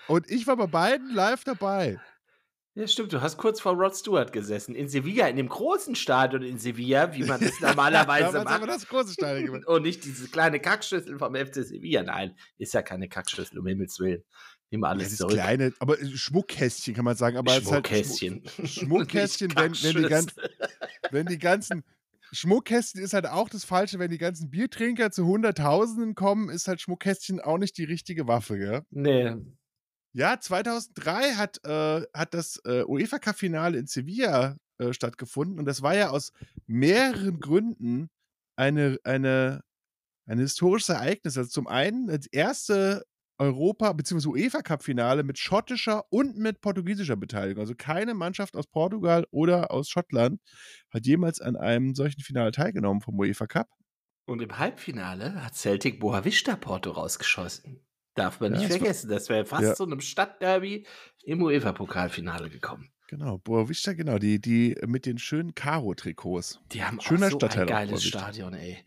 und 0.08 0.30
ich 0.30 0.48
war 0.48 0.58
bei 0.58 0.68
beiden 0.68 1.14
live 1.14 1.44
dabei. 1.44 2.00
Ja, 2.74 2.88
stimmt, 2.88 3.12
du 3.12 3.22
hast 3.22 3.38
kurz 3.38 3.60
vor 3.60 3.74
Rod 3.74 3.94
Stewart 3.96 4.32
gesessen. 4.32 4.76
In 4.76 4.88
Sevilla, 4.88 5.28
in 5.28 5.36
dem 5.36 5.50
großen 5.50 5.94
Stadion 5.96 6.42
in 6.42 6.58
Sevilla, 6.58 7.14
wie 7.14 7.24
man 7.26 7.42
das 7.42 7.60
normalerweise 7.60 8.32
Damals 8.32 8.50
haben 8.50 8.62
wir 8.62 8.68
macht. 8.68 8.82
das 8.82 8.88
große 8.88 9.14
Stadion 9.14 9.46
gemacht. 9.48 9.68
Und 9.68 9.82
nicht 9.84 10.06
diese 10.06 10.30
kleine 10.30 10.60
Kackschüssel 10.62 11.20
vom 11.20 11.36
FC 11.36 11.56
Sevilla. 11.66 12.04
Nein, 12.04 12.36
ist 12.58 12.74
ja 12.74 12.82
keine 12.82 13.10
Kackschüssel, 13.10 13.60
um 13.60 13.68
Himmels 13.68 14.00
Willen. 14.00 14.24
Nimm 14.70 14.84
Ja, 14.84 14.88
alles 14.90 15.10
das 15.10 15.18
zurück. 15.18 15.34
kleine, 15.34 15.74
aber 15.80 16.00
äh, 16.00 16.08
Schmuckkästchen 16.16 16.96
kann 16.96 17.04
man 17.04 17.18
sagen, 17.18 17.36
aber 17.36 17.58
ist 17.58 17.70
halt 17.70 17.86
Schmuck- 17.88 17.90
Schmuckkästchen. 17.90 18.44
Schmuckkästchen, 18.66 19.54
wenn, 19.58 19.74
wenn, 19.84 19.96
die 20.04 20.08
ganzen, 20.10 20.32
wenn 21.12 21.26
die 21.26 21.40
ganzen 21.40 21.84
Schmuckkästchen 22.32 23.02
ist 23.02 23.14
halt 23.14 23.28
auch 23.28 23.50
das 23.50 23.66
Falsche, 23.66 24.00
wenn 24.00 24.12
die 24.12 24.18
ganzen 24.18 24.50
Biertrinker 24.50 25.12
zu 25.12 25.26
Hunderttausenden 25.26 26.16
kommen, 26.16 26.50
ist 26.50 26.68
halt 26.68 26.82
Schmuckkästchen 26.82 27.42
auch 27.42 27.58
nicht 27.58 27.78
die 27.78 27.84
richtige 27.84 28.28
Waffe, 28.28 28.58
gell? 28.58 28.82
Nee. 28.90 29.36
Ja, 30.14 30.40
2003 30.40 31.34
hat, 31.34 31.64
äh, 31.66 32.02
hat 32.14 32.34
das 32.34 32.60
äh, 32.66 32.84
UEFA 32.84 33.20
Cup 33.20 33.38
Finale 33.38 33.78
in 33.78 33.88
Sevilla 33.88 34.58
äh, 34.78 34.94
stattgefunden 34.94 35.60
und 35.60 35.66
das 35.66 35.82
war 35.82 35.96
ja 35.96 36.10
aus 36.10 36.32
mehreren 36.68 37.40
Gründen 37.40 38.10
eine, 38.56 38.98
eine, 39.04 39.62
ein 40.26 40.40
historisches 40.40 40.90
Ereignis. 40.90 41.38
Also 41.38 41.50
zum 41.50 41.68
einen 41.68 42.08
das 42.08 42.28
erste 42.28 43.04
Europa- 43.42 43.94
bzw. 43.94 44.28
UEFA 44.28 44.62
Cup 44.62 44.84
Finale 44.84 45.24
mit 45.24 45.40
schottischer 45.40 46.04
und 46.12 46.38
mit 46.38 46.62
portugiesischer 46.62 47.16
Beteiligung. 47.16 47.62
Also 47.62 47.74
keine 47.76 48.14
Mannschaft 48.14 48.56
aus 48.56 48.68
Portugal 48.68 49.26
oder 49.32 49.72
aus 49.72 49.90
Schottland 49.90 50.40
hat 50.94 51.06
jemals 51.08 51.42
an 51.42 51.56
einem 51.56 51.96
solchen 51.96 52.22
Finale 52.22 52.52
teilgenommen 52.52 53.02
vom 53.02 53.18
UEFA 53.18 53.48
Cup. 53.48 53.68
Und 54.28 54.42
im 54.42 54.58
Halbfinale 54.60 55.44
hat 55.44 55.56
Celtic 55.56 56.00
Boavista 56.00 56.56
Porto 56.56 56.92
rausgeschossen. 56.92 57.82
Darf 58.14 58.40
man 58.40 58.54
Ja, 58.54 58.60
nicht 58.60 58.70
das 58.70 58.76
war- 58.76 58.86
vergessen. 58.86 59.10
Das 59.10 59.30
wäre 59.30 59.46
fast 59.46 59.64
Ja. 59.64 59.74
zu 59.76 59.84
einem 59.86 60.02
Stadtderby 60.02 60.86
im 61.24 61.42
UEFA-Pokalfinale 61.42 62.50
gekommen. 62.50 62.92
Genau, 63.08 63.40
Boavista, 63.40 63.94
genau, 63.94 64.20
die, 64.20 64.40
die 64.40 64.76
mit 64.86 65.06
den 65.06 65.18
schönen 65.18 65.56
Karo-Trikots. 65.56 66.60
Die 66.72 66.84
haben 66.84 67.02
Schöner 67.02 67.28
auch 67.28 67.32
so 67.32 67.38
Stadtteil 67.40 67.64
ein 67.64 67.68
geiles. 67.68 68.04
Stadion, 68.04 68.54
ey. 68.54 68.86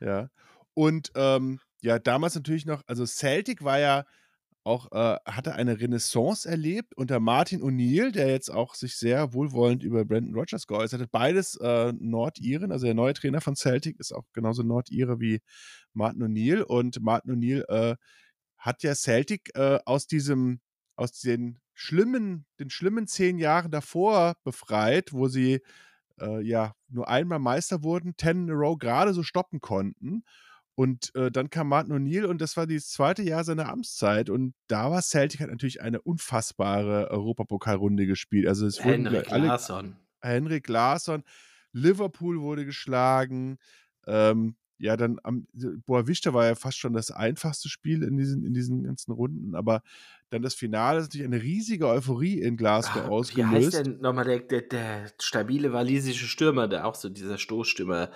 Ja. 0.00 0.28
Und 0.74 1.10
ähm, 1.14 1.60
ja, 1.86 2.00
damals 2.00 2.34
natürlich 2.34 2.66
noch, 2.66 2.82
also 2.88 3.06
Celtic 3.06 3.62
war 3.62 3.78
ja 3.78 4.04
auch, 4.64 4.90
äh, 4.90 5.16
hatte 5.24 5.54
eine 5.54 5.78
Renaissance 5.78 6.48
erlebt 6.48 6.96
unter 6.96 7.20
Martin 7.20 7.62
O'Neill, 7.62 8.10
der 8.10 8.28
jetzt 8.28 8.50
auch 8.50 8.74
sich 8.74 8.96
sehr 8.96 9.32
wohlwollend 9.32 9.84
über 9.84 10.04
Brandon 10.04 10.34
Rogers 10.34 10.66
geäußert 10.66 11.02
hat. 11.02 11.12
Beides 11.12 11.54
äh, 11.62 11.92
Nordiren, 11.92 12.72
also 12.72 12.86
der 12.86 12.94
neue 12.94 13.14
Trainer 13.14 13.40
von 13.40 13.54
Celtic 13.54 14.00
ist 14.00 14.12
auch 14.12 14.24
genauso 14.32 14.64
Nordire 14.64 15.20
wie 15.20 15.40
Martin 15.92 16.24
O'Neill. 16.24 16.62
Und 16.62 17.00
Martin 17.00 17.30
O'Neill 17.36 17.62
äh, 17.68 17.94
hat 18.58 18.82
ja 18.82 18.96
Celtic 18.96 19.50
äh, 19.54 19.78
aus 19.84 20.08
diesem, 20.08 20.58
aus 20.96 21.20
den 21.20 21.60
schlimmen, 21.72 22.46
den 22.58 22.68
schlimmen 22.68 23.06
zehn 23.06 23.38
Jahren 23.38 23.70
davor 23.70 24.34
befreit, 24.42 25.12
wo 25.12 25.28
sie 25.28 25.60
äh, 26.20 26.42
ja 26.42 26.74
nur 26.88 27.06
einmal 27.06 27.38
Meister 27.38 27.84
wurden, 27.84 28.16
ten 28.16 28.48
in 28.48 28.50
a 28.50 28.54
row 28.54 28.76
gerade 28.76 29.14
so 29.14 29.22
stoppen 29.22 29.60
konnten. 29.60 30.24
Und 30.76 31.14
äh, 31.14 31.30
dann 31.30 31.48
kam 31.48 31.68
Martin 31.68 31.94
O'Neill 31.94 32.26
und 32.26 32.40
das 32.42 32.56
war 32.58 32.66
das 32.66 32.90
zweite 32.90 33.22
Jahr 33.22 33.44
seiner 33.44 33.70
Amtszeit. 33.70 34.28
Und 34.28 34.54
da 34.68 34.90
war 34.90 35.00
Celtic 35.00 35.40
hat 35.40 35.48
natürlich 35.48 35.80
eine 35.80 36.02
unfassbare 36.02 37.10
Europapokalrunde 37.10 38.06
gespielt. 38.06 38.46
Also 38.46 38.66
es 38.66 38.84
Henrik 38.84 39.32
alle, 39.32 39.46
Larsson. 39.46 39.96
Henrik 40.20 40.68
Larsson, 40.68 41.24
Liverpool 41.72 42.42
wurde 42.42 42.66
geschlagen. 42.66 43.56
Ähm, 44.06 44.56
ja, 44.78 44.98
dann 44.98 45.18
am 45.22 45.46
Boavista 45.86 46.34
war 46.34 46.44
ja 46.44 46.54
fast 46.54 46.76
schon 46.76 46.92
das 46.92 47.10
einfachste 47.10 47.70
Spiel 47.70 48.02
in 48.02 48.18
diesen, 48.18 48.44
in 48.44 48.52
diesen 48.52 48.84
ganzen 48.84 49.12
Runden, 49.12 49.54
aber 49.54 49.80
dann 50.28 50.42
das 50.42 50.52
Finale 50.52 50.98
ist 50.98 51.06
natürlich 51.06 51.26
eine 51.26 51.42
riesige 51.42 51.88
Euphorie 51.88 52.40
in 52.40 52.58
Glasgow 52.58 53.06
Wie 53.06 53.08
ausgelöst. 53.08 53.76
heißt 53.76 53.86
denn 53.86 54.00
nochmal 54.00 54.26
der, 54.26 54.40
der, 54.40 54.60
der 54.60 55.10
stabile 55.18 55.72
walisische 55.72 56.26
Stürmer, 56.26 56.68
der 56.68 56.86
auch 56.86 56.94
so 56.94 57.08
dieser 57.08 57.38
Stoßstürmer? 57.38 58.10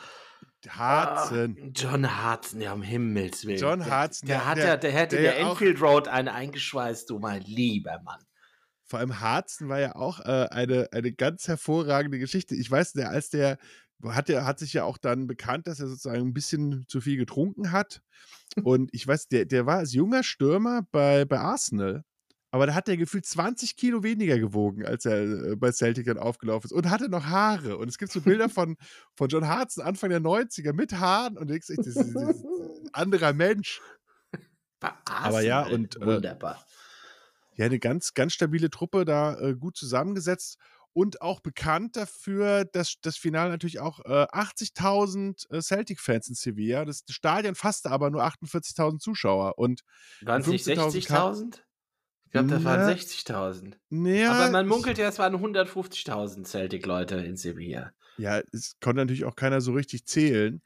Harzen. 0.69 1.57
Ah, 1.61 1.67
John 1.75 2.17
Hartson, 2.23 2.61
ja, 2.61 2.73
um 2.73 2.83
Himmels 2.83 3.45
Willen. 3.47 3.59
John 3.61 3.79
Der- 3.81 3.91
Hartson, 3.91 4.27
Der, 4.29 4.37
der- 4.39 4.47
hat 4.47 4.57
der- 4.59 4.67
ja, 4.67 4.77
der 4.77 4.93
hätte 4.93 5.17
der 5.17 5.33
der, 5.35 5.41
Enfield 5.41 5.81
Road 5.81 6.09
eine 6.09 6.33
eingeschweißt, 6.33 7.09
du 7.11 7.19
mein 7.19 7.43
lieber 7.43 8.01
Mann. 8.05 8.21
Vor 8.85 8.99
allem 8.99 9.21
Harzen 9.21 9.69
war 9.69 9.79
ja 9.79 9.95
auch 9.95 10.21
äh, 10.21 10.49
eine, 10.51 10.89
eine 10.93 11.13
ganz 11.13 11.47
hervorragende 11.47 12.19
Geschichte. 12.19 12.55
Ich 12.57 12.71
weiß, 12.71 12.93
der, 12.95 13.11
als 13.11 13.31
der 13.31 13.59
hat, 14.05 14.29
der 14.29 14.45
hat 14.47 14.59
sich 14.59 14.73
ja 14.73 14.85
auch 14.85 14.99
dann 14.99 15.27
bekannt, 15.27 15.67
dass 15.67 15.79
er 15.79 15.87
sozusagen 15.87 16.21
ein 16.23 16.33
bisschen 16.33 16.85
zu 16.89 17.01
viel 17.01 17.17
getrunken 17.17 17.71
hat. 17.71 18.03
Und 18.65 18.89
ich 18.93 19.07
weiß, 19.07 19.29
der, 19.29 19.45
der 19.45 19.67
war 19.67 19.79
als 19.79 19.93
junger 19.93 20.23
Stürmer 20.25 20.83
bei, 20.91 21.25
bei 21.25 21.39
Arsenal. 21.39 22.03
Aber 22.53 22.67
da 22.67 22.75
hat 22.75 22.89
er 22.89 22.97
gefühlt 22.97 23.27
20 23.27 23.77
Kilo 23.77 24.03
weniger 24.03 24.39
gewogen, 24.39 24.85
als 24.85 25.05
er 25.05 25.23
äh, 25.23 25.57
bei 25.57 25.71
Celtic 25.71 26.07
dann 26.07 26.19
aufgelaufen 26.19 26.67
ist. 26.67 26.73
Und 26.73 26.91
hatte 26.91 27.09
noch 27.09 27.27
Haare. 27.27 27.77
Und 27.79 27.89
es 27.89 27.97
gibt 27.97 28.11
so 28.11 28.21
Bilder 28.21 28.49
von, 28.49 28.77
von 29.15 29.29
John 29.29 29.47
Hartson 29.47 29.85
Anfang 29.85 30.11
der 30.11 30.21
90er 30.21 30.73
mit 30.73 30.93
Haaren. 30.95 31.37
Und 31.37 31.49
du 31.49 31.53
denkst, 31.53 31.71
echt, 31.71 31.79
das 31.79 31.87
ist, 31.87 32.15
das 32.15 32.45
ein 32.45 32.91
anderer 32.93 33.33
Mensch. 33.33 33.81
Bei 34.81 34.93
Aber 35.05 35.43
ja, 35.43 35.67
und, 35.67 35.97
äh, 35.97 36.07
Wunderbar. 36.07 36.65
Ja, 37.55 37.67
eine 37.67 37.79
ganz, 37.79 38.15
ganz 38.15 38.33
stabile 38.33 38.71
Truppe 38.71 39.05
da 39.05 39.39
äh, 39.39 39.55
gut 39.55 39.77
zusammengesetzt 39.77 40.59
und 40.93 41.21
auch 41.23 41.41
bekannt 41.41 41.97
dafür, 41.97 42.65
dass 42.65 42.97
das 43.01 43.17
Finale 43.17 43.51
natürlich 43.51 43.81
auch 43.81 44.01
äh, 44.01 44.27
80.000 44.27 45.51
äh, 45.53 45.61
Celtic-Fans 45.61 46.29
in 46.29 46.35
Sevilla. 46.35 46.85
Das 46.85 47.05
Stadion 47.09 47.55
fasste 47.55 47.91
aber 47.91 48.11
nur 48.11 48.25
48.000 48.25 48.99
Zuschauer. 48.99 49.59
Und 49.59 49.83
Waren 50.23 50.41
es 50.41 50.49
nicht 50.49 50.67
15.000 50.67 51.09
60.000? 51.09 51.61
Ich 52.31 52.33
glaube, 52.33 52.49
das 52.49 52.63
waren 52.63 52.81
Na, 52.81 52.91
60.000. 52.93 53.73
naja, 53.89 54.33
Aber 54.33 54.51
man 54.53 54.69
munkelt 54.69 54.99
ja, 54.99 55.09
es 55.09 55.19
waren 55.19 55.35
150.000 55.35 56.45
Celtic-Leute 56.47 57.17
in 57.17 57.37
Sevilla. 57.37 57.91
Ja, 58.19 58.41
es 58.53 58.77
konnte 58.81 59.01
natürlich 59.01 59.25
auch 59.25 59.35
keiner 59.35 59.61
so 59.61 59.73
richtig 59.73 60.07
zählen. 60.07 60.63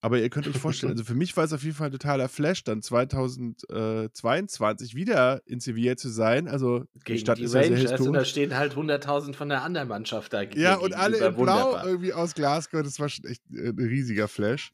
Aber 0.00 0.18
ihr 0.18 0.30
könnt 0.30 0.48
euch 0.48 0.56
vorstellen, 0.56 0.92
also 0.92 1.04
für 1.04 1.14
mich 1.14 1.36
war 1.36 1.44
es 1.44 1.52
auf 1.52 1.62
jeden 1.62 1.76
Fall 1.76 1.90
ein 1.90 1.92
totaler 1.92 2.30
Flash, 2.30 2.64
dann 2.64 2.80
2022 2.80 4.94
wieder 4.94 5.42
in 5.44 5.60
Sevilla 5.60 5.96
zu 5.96 6.08
sein. 6.08 6.48
Also 6.48 6.84
die 6.94 7.00
Gegen 7.04 7.18
Stadt 7.20 7.36
die 7.38 7.42
ist 7.44 7.54
ja 7.54 7.62
sehr 7.62 7.76
Rangers. 7.76 7.82
Und 7.82 7.90
da 7.90 7.96
historisch. 8.20 8.30
stehen 8.30 8.56
halt 8.56 8.74
100.000 8.74 9.34
von 9.34 9.50
der 9.50 9.62
anderen 9.62 9.88
Mannschaft 9.88 10.32
da. 10.32 10.42
Ja, 10.42 10.76
und 10.76 10.94
alle 10.94 11.18
in 11.18 11.34
Blau 11.34 11.36
Wunderbar. 11.36 11.86
irgendwie 11.86 12.14
aus 12.14 12.34
Glasgow. 12.34 12.82
Das 12.82 12.98
war 12.98 13.10
schon 13.10 13.26
echt 13.26 13.42
äh, 13.52 13.68
ein 13.68 13.78
riesiger 13.78 14.28
Flash. 14.28 14.72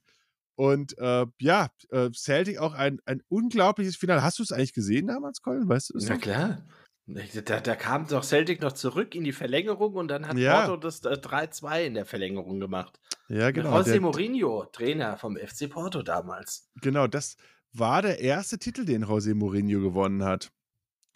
Und 0.58 0.98
äh, 0.98 1.24
ja, 1.38 1.68
äh, 1.90 2.10
Celtic 2.12 2.58
auch 2.58 2.74
ein, 2.74 2.98
ein 3.04 3.22
unglaubliches 3.28 3.94
Finale. 3.94 4.24
Hast 4.24 4.40
du 4.40 4.42
es 4.42 4.50
eigentlich 4.50 4.72
gesehen 4.72 5.06
damals, 5.06 5.40
Colin? 5.40 5.68
Weißt 5.68 5.90
du 5.90 5.98
es 5.98 6.08
Na 6.08 6.14
noch? 6.14 6.20
klar. 6.20 6.66
Da, 7.06 7.60
da 7.60 7.76
kam 7.76 8.08
doch 8.08 8.24
Celtic 8.24 8.60
noch 8.60 8.72
zurück 8.72 9.14
in 9.14 9.22
die 9.22 9.30
Verlängerung 9.32 9.94
und 9.94 10.08
dann 10.08 10.26
hat 10.26 10.36
Ja. 10.36 10.66
Porto 10.66 10.76
das 10.76 11.04
äh, 11.04 11.10
3-2 11.14 11.84
in 11.86 11.94
der 11.94 12.06
Verlängerung 12.06 12.58
gemacht. 12.58 12.98
Ja, 13.28 13.52
genau. 13.52 13.78
José 13.78 14.00
Mourinho, 14.00 14.64
Trainer 14.72 15.16
vom 15.16 15.36
FC 15.36 15.70
Porto 15.70 16.02
damals. 16.02 16.68
genau, 16.82 17.06
das 17.06 17.36
war 17.72 18.02
der 18.02 18.18
erste 18.18 18.58
Titel, 18.58 18.84
den 18.84 19.04
José 19.04 19.36
Mourinho 19.36 19.80
gewonnen 19.80 20.24
hat. 20.24 20.50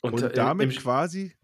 Und, 0.02 0.22
äh, 0.22 0.32
damit 0.32 0.72
im, 0.72 0.78
quasi. 0.78 1.34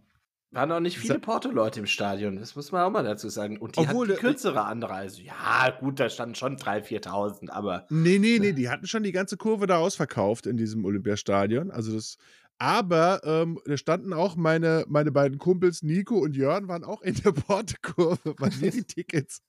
Waren 0.51 0.73
auch 0.73 0.81
nicht 0.81 0.99
viele 0.99 1.19
Porto-Leute 1.19 1.81
im 1.81 1.87
Stadion, 1.87 2.37
das 2.37 2.57
muss 2.57 2.73
man 2.73 2.83
auch 2.83 2.91
mal 2.91 3.05
dazu 3.05 3.29
sagen. 3.29 3.59
Und 3.59 3.77
die 3.77 3.81
Obwohl 3.81 4.07
hatten 4.07 4.17
die 4.17 4.23
der- 4.23 4.31
kürzere 4.31 4.65
Anreise. 4.65 5.23
Ja, 5.23 5.71
gut, 5.79 6.01
da 6.01 6.09
standen 6.09 6.35
schon 6.35 6.57
3.000, 6.57 6.85
4.000, 7.07 7.51
aber 7.51 7.87
Nee, 7.91 8.19
nee, 8.19 8.39
nee, 8.39 8.53
die 8.53 8.69
hatten 8.71 8.87
schon 8.87 9.03
die 9.03 9.13
ganze 9.13 9.37
Kurve 9.37 9.67
da 9.67 9.77
ausverkauft 9.79 10.47
in 10.47 10.57
diesem 10.57 10.85
Olympiastadion. 10.85 11.71
Also 11.71 11.93
das. 11.95 12.17
Aber 12.61 13.21
ähm, 13.23 13.61
da 13.67 13.77
standen 13.77 14.13
auch 14.13 14.35
meine, 14.35 14.85
meine 14.89 15.13
beiden 15.13 15.39
Kumpels 15.39 15.83
Nico 15.85 16.17
und 16.19 16.35
Jörn 16.35 16.67
waren 16.67 16.83
auch 16.83 17.03
in 17.03 17.15
der 17.15 17.31
Porto-Kurve, 17.33 18.35
weil 18.39 18.61
wir 18.61 18.71
die 18.73 18.83
Tickets 18.83 19.43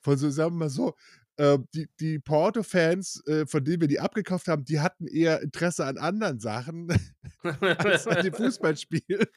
von 0.00 0.16
so, 0.16 0.30
sagen 0.30 0.52
wir 0.52 0.58
mal 0.66 0.68
so, 0.70 0.94
äh, 1.36 1.58
die, 1.74 1.88
die 2.00 2.18
Porto-Fans, 2.18 3.26
äh, 3.26 3.46
von 3.46 3.64
denen 3.64 3.80
wir 3.80 3.88
die 3.88 4.00
abgekauft 4.00 4.48
haben, 4.48 4.64
die 4.64 4.80
hatten 4.80 5.06
eher 5.06 5.42
Interesse 5.42 5.84
an 5.84 5.98
anderen 5.98 6.38
Sachen 6.40 6.88
als 7.42 8.06
an 8.06 8.24
dem 8.24 8.34
Fußballspiel. 8.34 9.28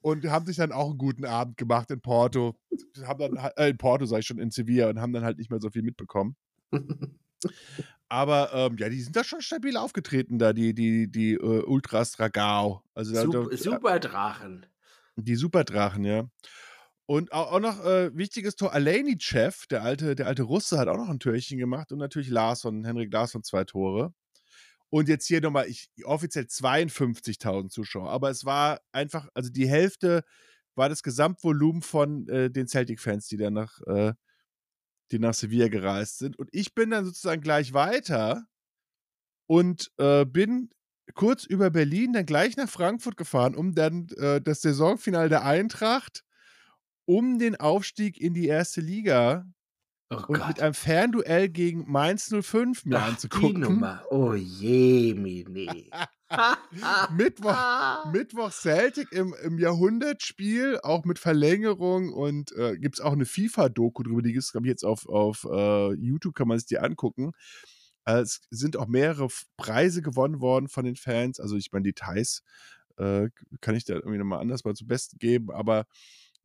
Und 0.00 0.24
haben 0.26 0.46
sich 0.46 0.56
dann 0.56 0.70
auch 0.72 0.90
einen 0.90 0.98
guten 0.98 1.24
Abend 1.24 1.56
gemacht 1.56 1.90
in 1.90 2.00
Porto. 2.00 2.56
Haben 3.02 3.34
dann, 3.34 3.50
äh, 3.56 3.70
in 3.70 3.76
Porto, 3.76 4.06
sag 4.06 4.20
ich 4.20 4.26
schon, 4.26 4.38
in 4.38 4.50
Sevilla 4.50 4.88
und 4.88 5.00
haben 5.00 5.12
dann 5.12 5.24
halt 5.24 5.38
nicht 5.38 5.50
mehr 5.50 5.60
so 5.60 5.70
viel 5.70 5.82
mitbekommen. 5.82 6.36
Aber 8.08 8.50
ähm, 8.54 8.76
ja, 8.78 8.88
die 8.88 9.02
sind 9.02 9.16
da 9.16 9.24
schon 9.24 9.42
stabil 9.42 9.76
aufgetreten, 9.76 10.38
da, 10.38 10.52
die, 10.52 10.74
die, 10.74 11.10
die 11.10 11.34
äh, 11.34 11.62
Ultras 11.64 12.12
Dragao. 12.12 12.82
Also 12.94 13.12
da, 13.12 13.22
Super, 13.22 13.48
da, 13.50 13.56
super 13.56 14.00
Drachen. 14.00 14.66
die 15.16 15.36
Superdrachen, 15.36 16.04
ja. 16.04 16.24
Und 17.10 17.32
auch, 17.32 17.58
noch 17.58 17.82
äh, 17.86 18.14
wichtiges 18.14 18.54
Tor, 18.54 18.74
Aleni-Chef, 18.74 19.66
der 19.68 19.82
alte, 19.82 20.14
der 20.14 20.26
alte 20.26 20.42
Russe, 20.42 20.78
hat 20.78 20.88
auch 20.88 20.98
noch 20.98 21.08
ein 21.08 21.18
Türchen 21.18 21.56
gemacht 21.56 21.90
und 21.90 21.98
natürlich 21.98 22.28
Larsson, 22.28 22.84
Henrik 22.84 23.10
Larsson 23.10 23.42
zwei 23.42 23.64
Tore. 23.64 24.12
Und 24.90 25.08
jetzt 25.08 25.26
hier 25.26 25.40
nochmal, 25.40 25.68
ich, 25.68 25.88
offiziell 26.04 26.44
52.000 26.44 27.70
Zuschauer, 27.70 28.10
aber 28.10 28.28
es 28.28 28.44
war 28.44 28.82
einfach, 28.92 29.26
also 29.32 29.48
die 29.48 29.66
Hälfte 29.66 30.22
war 30.74 30.90
das 30.90 31.02
Gesamtvolumen 31.02 31.80
von 31.80 32.28
äh, 32.28 32.50
den 32.50 32.68
Celtic-Fans, 32.68 33.26
die 33.28 33.38
dann 33.38 33.54
nach, 33.54 33.80
äh, 33.86 34.12
die 35.10 35.18
nach 35.18 35.32
Sevilla 35.32 35.68
gereist 35.68 36.18
sind. 36.18 36.38
Und 36.38 36.50
ich 36.52 36.74
bin 36.74 36.90
dann 36.90 37.06
sozusagen 37.06 37.40
gleich 37.40 37.72
weiter 37.72 38.44
und 39.46 39.90
äh, 39.96 40.26
bin 40.26 40.68
kurz 41.14 41.44
über 41.46 41.70
Berlin 41.70 42.12
dann 42.12 42.26
gleich 42.26 42.58
nach 42.58 42.68
Frankfurt 42.68 43.16
gefahren, 43.16 43.54
um 43.54 43.74
dann 43.74 44.08
äh, 44.18 44.42
das 44.42 44.60
Saisonfinale 44.60 45.30
der 45.30 45.46
Eintracht 45.46 46.22
um 47.08 47.38
den 47.38 47.56
Aufstieg 47.56 48.20
in 48.20 48.34
die 48.34 48.46
erste 48.46 48.82
Liga 48.82 49.46
Oh 50.10 50.22
und 50.28 50.46
mit 50.46 50.60
einem 50.60 50.74
Fernduell 50.74 51.48
gegen 51.48 51.90
Mainz 51.90 52.32
05 52.32 52.84
mir 52.84 52.96
Ach, 52.96 53.04
die 53.04 53.10
anzugucken. 53.10 53.60
Nummer. 53.60 54.02
Oh 54.10 54.34
je, 54.34 55.14
Mini. 55.14 55.90
Mittwoch, 57.16 58.04
Mittwoch 58.12 58.52
Celtic 58.52 59.12
im, 59.12 59.34
im 59.42 59.58
Jahrhundertspiel, 59.58 60.80
auch 60.82 61.04
mit 61.04 61.18
Verlängerung 61.18 62.12
und 62.12 62.52
äh, 62.52 62.76
gibt 62.78 62.96
es 62.96 63.00
auch 63.00 63.12
eine 63.12 63.26
FIFA-Doku 63.26 64.02
drüber, 64.02 64.22
die 64.22 64.34
ist, 64.34 64.52
glaube 64.52 64.66
ich, 64.66 64.70
jetzt 64.70 64.84
auf, 64.84 65.06
auf 65.08 65.46
äh, 65.50 65.92
YouTube, 65.94 66.34
kann 66.34 66.48
man 66.48 66.58
sich 66.58 66.68
die 66.68 66.78
angucken. 66.78 67.32
Äh, 68.04 68.20
es 68.20 68.40
sind 68.50 68.78
auch 68.78 68.86
mehrere 68.86 69.28
Preise 69.58 70.00
gewonnen 70.00 70.40
worden 70.40 70.68
von 70.68 70.84
den 70.86 70.96
Fans. 70.96 71.38
Also 71.38 71.56
ich 71.56 71.72
meine, 71.72 71.84
Details 71.84 72.42
äh, 72.96 73.28
kann 73.60 73.74
ich 73.74 73.84
da 73.84 73.94
irgendwie 73.94 74.18
nochmal 74.18 74.40
anders 74.40 74.64
mal 74.64 74.74
zum 74.74 74.88
Besten 74.88 75.18
geben, 75.18 75.50
aber 75.50 75.84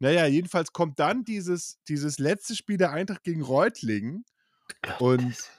naja, 0.03 0.25
jedenfalls 0.25 0.73
kommt 0.73 0.99
dann 0.99 1.23
dieses, 1.23 1.81
dieses 1.87 2.19
letzte 2.19 2.57
Spiel 2.57 2.75
der 2.75 2.91
Eintracht 2.91 3.23
gegen 3.23 3.41
Reutlingen 3.41 4.25
und 4.99 5.49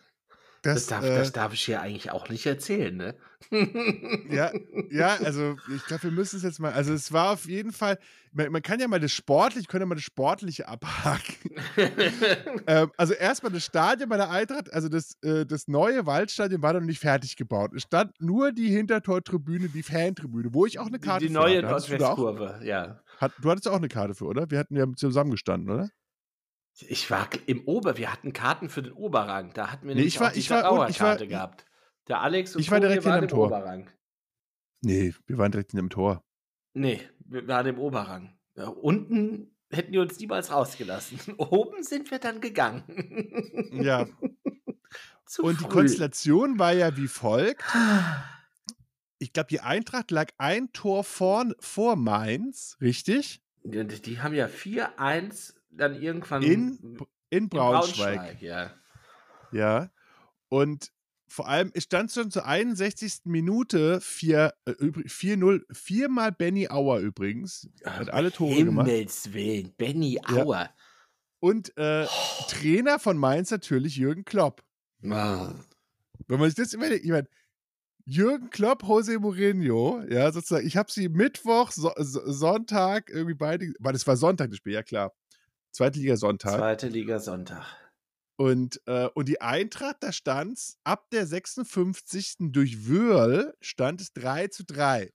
das, 0.65 0.75
das, 0.75 0.87
darf, 0.87 1.05
äh, 1.05 1.15
das 1.15 1.33
darf 1.33 1.53
ich 1.53 1.63
hier 1.63 1.83
eigentlich 1.83 2.11
auch 2.11 2.31
nicht 2.31 2.47
erzählen, 2.47 2.97
ne? 2.97 3.15
Ja, 4.31 4.51
ja, 4.91 5.17
also 5.23 5.57
ich 5.75 5.85
glaube, 5.85 6.05
wir 6.05 6.11
müssen 6.11 6.37
es 6.37 6.43
jetzt 6.43 6.59
mal. 6.59 6.73
Also 6.73 6.95
es 6.95 7.13
war 7.13 7.33
auf 7.33 7.45
jeden 7.45 7.73
Fall. 7.73 7.99
Man, 8.33 8.51
man 8.51 8.63
kann 8.63 8.81
ja 8.81 8.89
mal 8.89 8.99
das 8.99 9.13
Sportliche, 9.13 9.69
können 9.69 9.83
ja 9.83 9.87
mal 9.87 9.95
das 9.95 10.05
Sportliche 10.05 10.67
abhaken. 10.67 11.35
ähm, 12.67 12.91
also 12.97 13.13
erstmal 13.13 13.53
das 13.53 13.65
Stadion 13.65 14.09
bei 14.09 14.17
der 14.17 14.31
Eintracht, 14.31 14.73
also 14.73 14.89
das, 14.89 15.19
äh, 15.23 15.45
das 15.45 15.69
neue 15.69 16.07
Waldstadion 16.07 16.63
war 16.63 16.73
noch 16.73 16.81
nicht 16.81 16.99
fertig 16.99 17.37
gebaut. 17.37 17.73
Es 17.75 17.83
stand 17.83 18.19
nur 18.21 18.51
die 18.51 18.71
Hintertortribüne, 18.71 19.69
die 19.69 19.83
Fantribüne, 19.83 20.55
wo 20.55 20.65
ich 20.65 20.79
auch 20.79 20.87
eine 20.87 20.99
die, 20.99 21.07
Karte 21.07 21.27
die 21.27 21.33
für 21.33 21.39
neue 21.39 21.63
Nordwestkurve, 21.63 22.61
ja. 22.65 23.01
hat, 23.19 23.33
du 23.41 23.51
hattest 23.51 23.69
auch 23.69 23.77
eine 23.77 23.89
Karte 23.89 24.15
für, 24.15 24.25
oder? 24.25 24.51
Wir 24.51 24.59
hatten 24.59 24.77
ja 24.77 24.87
zusammengestanden, 24.97 25.71
oder? 25.71 25.91
Ich 26.81 27.11
war 27.11 27.29
im 27.47 27.65
Ober, 27.67 27.97
wir 27.97 28.13
hatten 28.13 28.33
Karten 28.33 28.69
für 28.69 28.83
den 28.83 28.93
Oberrang. 28.93 29.53
Da 29.55 29.71
hatten 29.71 29.87
wir 29.87 29.95
Nee, 29.95 30.01
nämlich 30.03 30.15
ich 30.15 30.21
war- 30.21 30.29
auch 30.29 30.33
die 30.33 30.39
ich 30.41 30.51
war- 30.51 30.73
und 30.73 30.91
ich 30.91 31.01
war- 31.01 31.17
gehabt. 31.17 31.67
Der 32.09 32.21
Alex 32.21 32.55
und 32.55 32.61
ich 32.61 32.71
war 32.71 32.79
Tobi 32.79 32.89
direkt 32.89 33.05
waren 33.07 33.21
hinterm 33.21 33.25
im 33.25 33.29
Tor. 33.31 33.47
Oberrang. 33.47 33.91
Nee, 34.83 35.15
wir 35.27 35.39
waren 35.39 35.53
direkt 35.53 35.73
in 35.73 35.77
dem 35.79 35.89
Tor. 35.91 36.23
Nee, 36.75 37.01
wir 37.21 37.47
waren 37.49 37.67
im 37.67 37.79
Oberrang. 37.79 38.37
Ja, 38.57 38.67
unten 38.69 39.57
hätten 39.71 39.93
die 39.93 39.99
uns 39.99 40.19
niemals 40.19 40.51
rausgelassen. 40.53 41.19
Oben 41.39 41.83
sind 41.83 42.11
wir 42.11 42.19
dann 42.19 42.41
gegangen. 42.41 42.85
Ja. 43.73 44.07
Und 45.39 45.59
die 45.61 45.65
früh. 45.65 45.69
Konstellation 45.71 46.59
war 46.59 46.73
ja 46.73 46.97
wie 46.97 47.09
folgt. 47.09 47.65
Ich 49.19 49.33
glaube, 49.33 49.49
die 49.49 49.61
Eintracht 49.61 50.11
lag 50.11 50.29
ein 50.39 50.73
Tor 50.73 51.03
vorn, 51.03 51.55
vor 51.59 51.97
Mainz, 51.97 52.77
richtig? 52.81 53.41
Die, 53.65 53.85
die 53.87 54.21
haben 54.21 54.35
ja 54.35 54.47
4-1 54.47 55.55
dann 55.77 56.01
irgendwann 56.01 56.43
In, 56.43 56.79
in 56.79 56.99
in 57.31 57.49
Braunschweig. 57.49 58.41
ja. 58.41 58.71
Ja. 59.53 59.91
Und 60.49 60.93
vor 61.27 61.49
allem, 61.49 61.73
es 61.75 61.85
stand 61.85 62.13
schon 62.13 62.31
zur 62.31 62.47
61. 62.47 63.23
Minute 63.25 64.01
4 64.01 64.55
äh, 64.67 64.71
4-0, 64.71 65.63
viermal 65.73 66.31
Benny 66.33 66.69
Auer 66.69 66.99
übrigens. 67.01 67.69
Hat 67.85 68.11
alle 68.11 68.31
Tore 68.31 68.63
gemacht. 68.63 68.87
Himmels 68.87 69.33
Willen, 69.33 69.73
Benny 69.77 70.21
Ja. 70.29 70.45
Auer. 70.45 70.71
Und 71.41 71.77
äh, 71.77 72.07
Trainer 72.49 72.99
von 72.99 73.19
Mainz 73.19 73.51
natürlich 73.51 73.97
Jürgen 73.97 74.25
Klopp. 74.25 74.63
Ah. 75.11 75.53
Wenn 76.29 76.39
man 76.39 76.49
sich 76.49 76.57
das 76.57 76.73
überlegt, 76.73 77.05
ich 77.05 77.11
meine, 77.11 77.29
Jürgen 78.07 78.51
Klopp, 78.51 78.83
Jose 78.85 79.19
Mourinho, 79.19 80.03
ja, 80.09 80.31
sozusagen, 80.31 80.67
ich 80.67 80.77
habe 80.77 80.91
sie 80.91 81.09
Mittwoch, 81.09 81.71
so, 81.71 81.91
Sonntag, 81.97 83.11
irgendwie 83.11 83.35
beide, 83.35 83.73
weil 83.79 83.93
das 83.93 84.07
war 84.07 84.17
Sonntag 84.17 84.51
das 84.51 84.59
Spiel, 84.59 84.75
ja 84.75 84.83
klar. 84.83 85.13
Zweite 85.75 85.99
Liga 85.99 86.17
Sonntag. 86.17 86.57
Zweite 86.57 86.87
Liga 86.87 87.19
Sonntag. 87.19 87.67
Und, 88.37 88.81
äh, 88.87 89.09
und 89.15 89.29
die 89.29 89.41
Eintracht, 89.41 89.97
da 90.01 90.13
stand 90.13 90.57
es 90.59 90.79
ab 90.85 91.11
der 91.11 91.27
56. 91.27 92.53
durch 92.53 92.89
Wörl 92.89 93.55
stand 93.61 94.01
es 94.01 94.13
3 94.13 94.49
zu 94.49 94.65
3. 94.65 95.13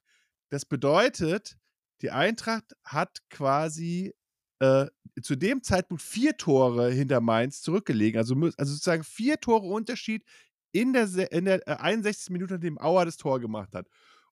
Das 0.50 0.66
bedeutet, 0.66 1.58
die 2.02 2.12
Eintracht 2.12 2.76
hat 2.84 3.20
quasi 3.30 4.14
äh, 4.60 4.88
zu 5.22 5.38
dem 5.38 5.64
Zeitpunkt 5.64 6.04
vier 6.04 6.36
Tore 6.36 6.92
hinter 6.92 7.22
Mainz 7.22 7.62
zurückgelegen. 7.62 8.18
Also, 8.20 8.36
also 8.36 8.74
sozusagen 8.74 9.06
vier 9.06 9.40
Tore 9.40 9.66
Unterschied 9.66 10.26
in 10.74 10.92
der, 10.92 11.32
in 11.32 11.46
der 11.46 11.66
äh, 11.70 11.76
61. 11.76 12.32
Minute, 12.32 12.56
nachdem 12.56 12.78
Auer 12.78 13.06
das 13.06 13.16
Tor 13.16 13.40
gemacht 13.40 13.74
hat. 13.74 13.88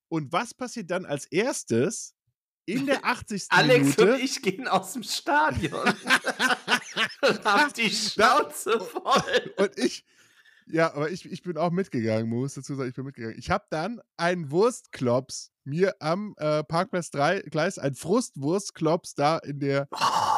Und 0.10 0.34
was 0.34 0.54
passiert 0.54 0.92
dann 0.92 1.06
als 1.06 1.26
erstes? 1.26 2.17
In 2.68 2.86
der 2.86 3.06
80. 3.06 3.46
Alex 3.50 3.98
Minute. 3.98 4.14
und 4.16 4.22
ich 4.22 4.42
gehen 4.42 4.68
aus 4.68 4.92
dem 4.92 5.04
Stadion 5.04 5.72
haben 7.46 7.74
die 7.78 7.90
Schnauze 7.90 8.78
voll. 8.82 9.54
Und 9.56 9.78
ich, 9.78 10.06
ja, 10.66 10.94
aber 10.94 11.10
ich, 11.10 11.32
ich 11.32 11.44
bin 11.44 11.58
auch 11.58 11.72
mitgegangen, 11.72 12.28
muss 12.28 12.56
dazu 12.56 12.76
sagen, 12.76 12.90
ich 12.90 12.96
bin 12.96 13.06
mitgegangen. 13.06 13.38
Ich 13.40 13.50
habe 13.50 13.64
dann 13.70 14.02
einen 14.18 14.52
Wurstklops 14.52 15.52
mir 15.64 15.96
am 16.00 16.34
äh, 16.38 16.62
Parkplatz 16.66 17.10
3 17.12 17.44
Gleis, 17.44 17.80
ein 17.80 17.96
Frustwurstklops 17.96 19.16
da 19.16 19.38
in 19.38 19.60
der, 19.60 19.88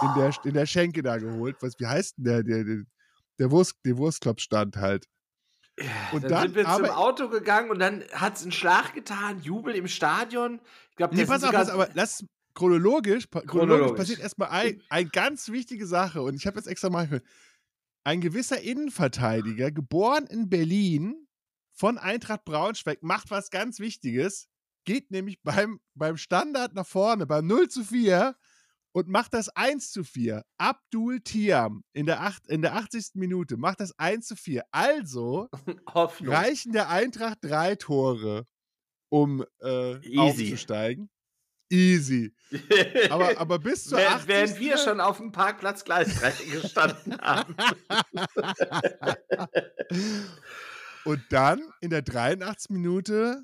in 0.03 0.13
der, 0.15 0.31
in 0.43 0.53
der 0.53 0.67
Schenke 0.67 1.01
da 1.01 1.17
geholt. 1.17 1.57
Was, 1.61 1.79
wie 1.79 1.87
heißt 1.87 2.17
denn 2.17 2.25
der, 2.25 2.43
der, 2.43 2.63
der, 2.63 2.83
der, 3.39 3.49
Wurst, 3.49 3.73
der 3.83 3.97
Wurstklops 3.97 4.43
stand 4.43 4.77
halt. 4.77 5.07
Und 6.11 6.23
dann, 6.23 6.29
dann 6.31 6.41
sind 6.43 6.55
wir 6.55 6.63
zum 6.63 6.71
aber- 6.85 6.97
Auto 6.97 7.29
gegangen 7.29 7.69
und 7.71 7.79
dann 7.79 8.03
hat 8.13 8.35
es 8.37 8.43
einen 8.43 8.51
Schlag 8.51 8.93
getan, 8.93 9.41
Jubel 9.41 9.75
im 9.75 9.87
Stadion. 9.87 10.59
Ich 10.91 10.95
glaube, 10.97 11.15
Nee, 11.15 11.25
pass 11.25 11.43
auf, 11.43 11.51
pass, 11.51 11.69
aber 11.69 11.89
lass 11.93 12.25
chronologisch, 12.53 13.27
chronologisch 13.29 13.49
Chronologisch. 13.51 13.97
passiert 13.97 14.19
erstmal 14.19 14.49
ein, 14.49 14.81
eine 14.89 15.09
ganz 15.09 15.49
wichtige 15.49 15.85
Sache 15.87 16.21
und 16.21 16.35
ich 16.35 16.45
habe 16.47 16.57
jetzt 16.57 16.67
extra 16.67 16.89
mal 16.89 17.05
gehört. 17.05 17.23
Ein 18.03 18.21
gewisser 18.21 18.59
Innenverteidiger, 18.61 19.71
geboren 19.71 20.25
in 20.25 20.49
Berlin, 20.49 21.27
von 21.71 21.97
Eintracht 21.97 22.43
Braunschweig, 22.45 23.03
macht 23.03 23.31
was 23.31 23.49
ganz 23.51 23.79
Wichtiges, 23.79 24.47
geht 24.85 25.11
nämlich 25.11 25.41
beim, 25.43 25.79
beim 25.95 26.17
Standard 26.17 26.73
nach 26.73 26.87
vorne, 26.87 27.25
beim 27.25 27.47
0 27.47 27.69
zu 27.69 27.83
4 27.83 28.35
und 28.91 29.07
macht 29.07 29.33
das 29.33 29.49
1 29.49 29.91
zu 29.91 30.03
4. 30.03 30.43
Abdul 30.57 31.21
Tiam 31.21 31.83
in 31.93 32.05
der, 32.05 32.21
acht, 32.21 32.47
in 32.47 32.61
der 32.61 32.75
80. 32.75 33.11
Minute 33.15 33.57
macht 33.57 33.79
das 33.79 33.97
1 33.97 34.27
zu 34.27 34.35
4. 34.35 34.63
Also 34.71 35.49
Hoffnung. 35.93 36.33
reichen 36.33 36.71
der 36.73 36.89
Eintracht 36.89 37.37
drei 37.41 37.75
Tore, 37.75 38.45
um 39.09 39.45
äh, 39.61 39.97
Easy. 40.05 40.17
aufzusteigen. 40.19 41.09
Easy. 41.71 42.33
Aber, 43.11 43.37
aber 43.39 43.59
bis 43.59 43.83
zur 43.83 43.99
Während, 43.99 44.15
80. 44.21 44.27
während 44.27 44.59
wir 44.59 44.77
schon 44.77 44.99
auf 44.99 45.17
dem 45.17 45.31
Parkplatz 45.31 45.83
Gleis 45.83 46.19
3 46.19 46.31
gestanden 46.45 47.17
haben. 47.21 47.55
Und 51.05 51.21
dann 51.29 51.61
in 51.81 51.91
der 51.91 52.01
83. 52.01 52.71
Minute 52.71 53.43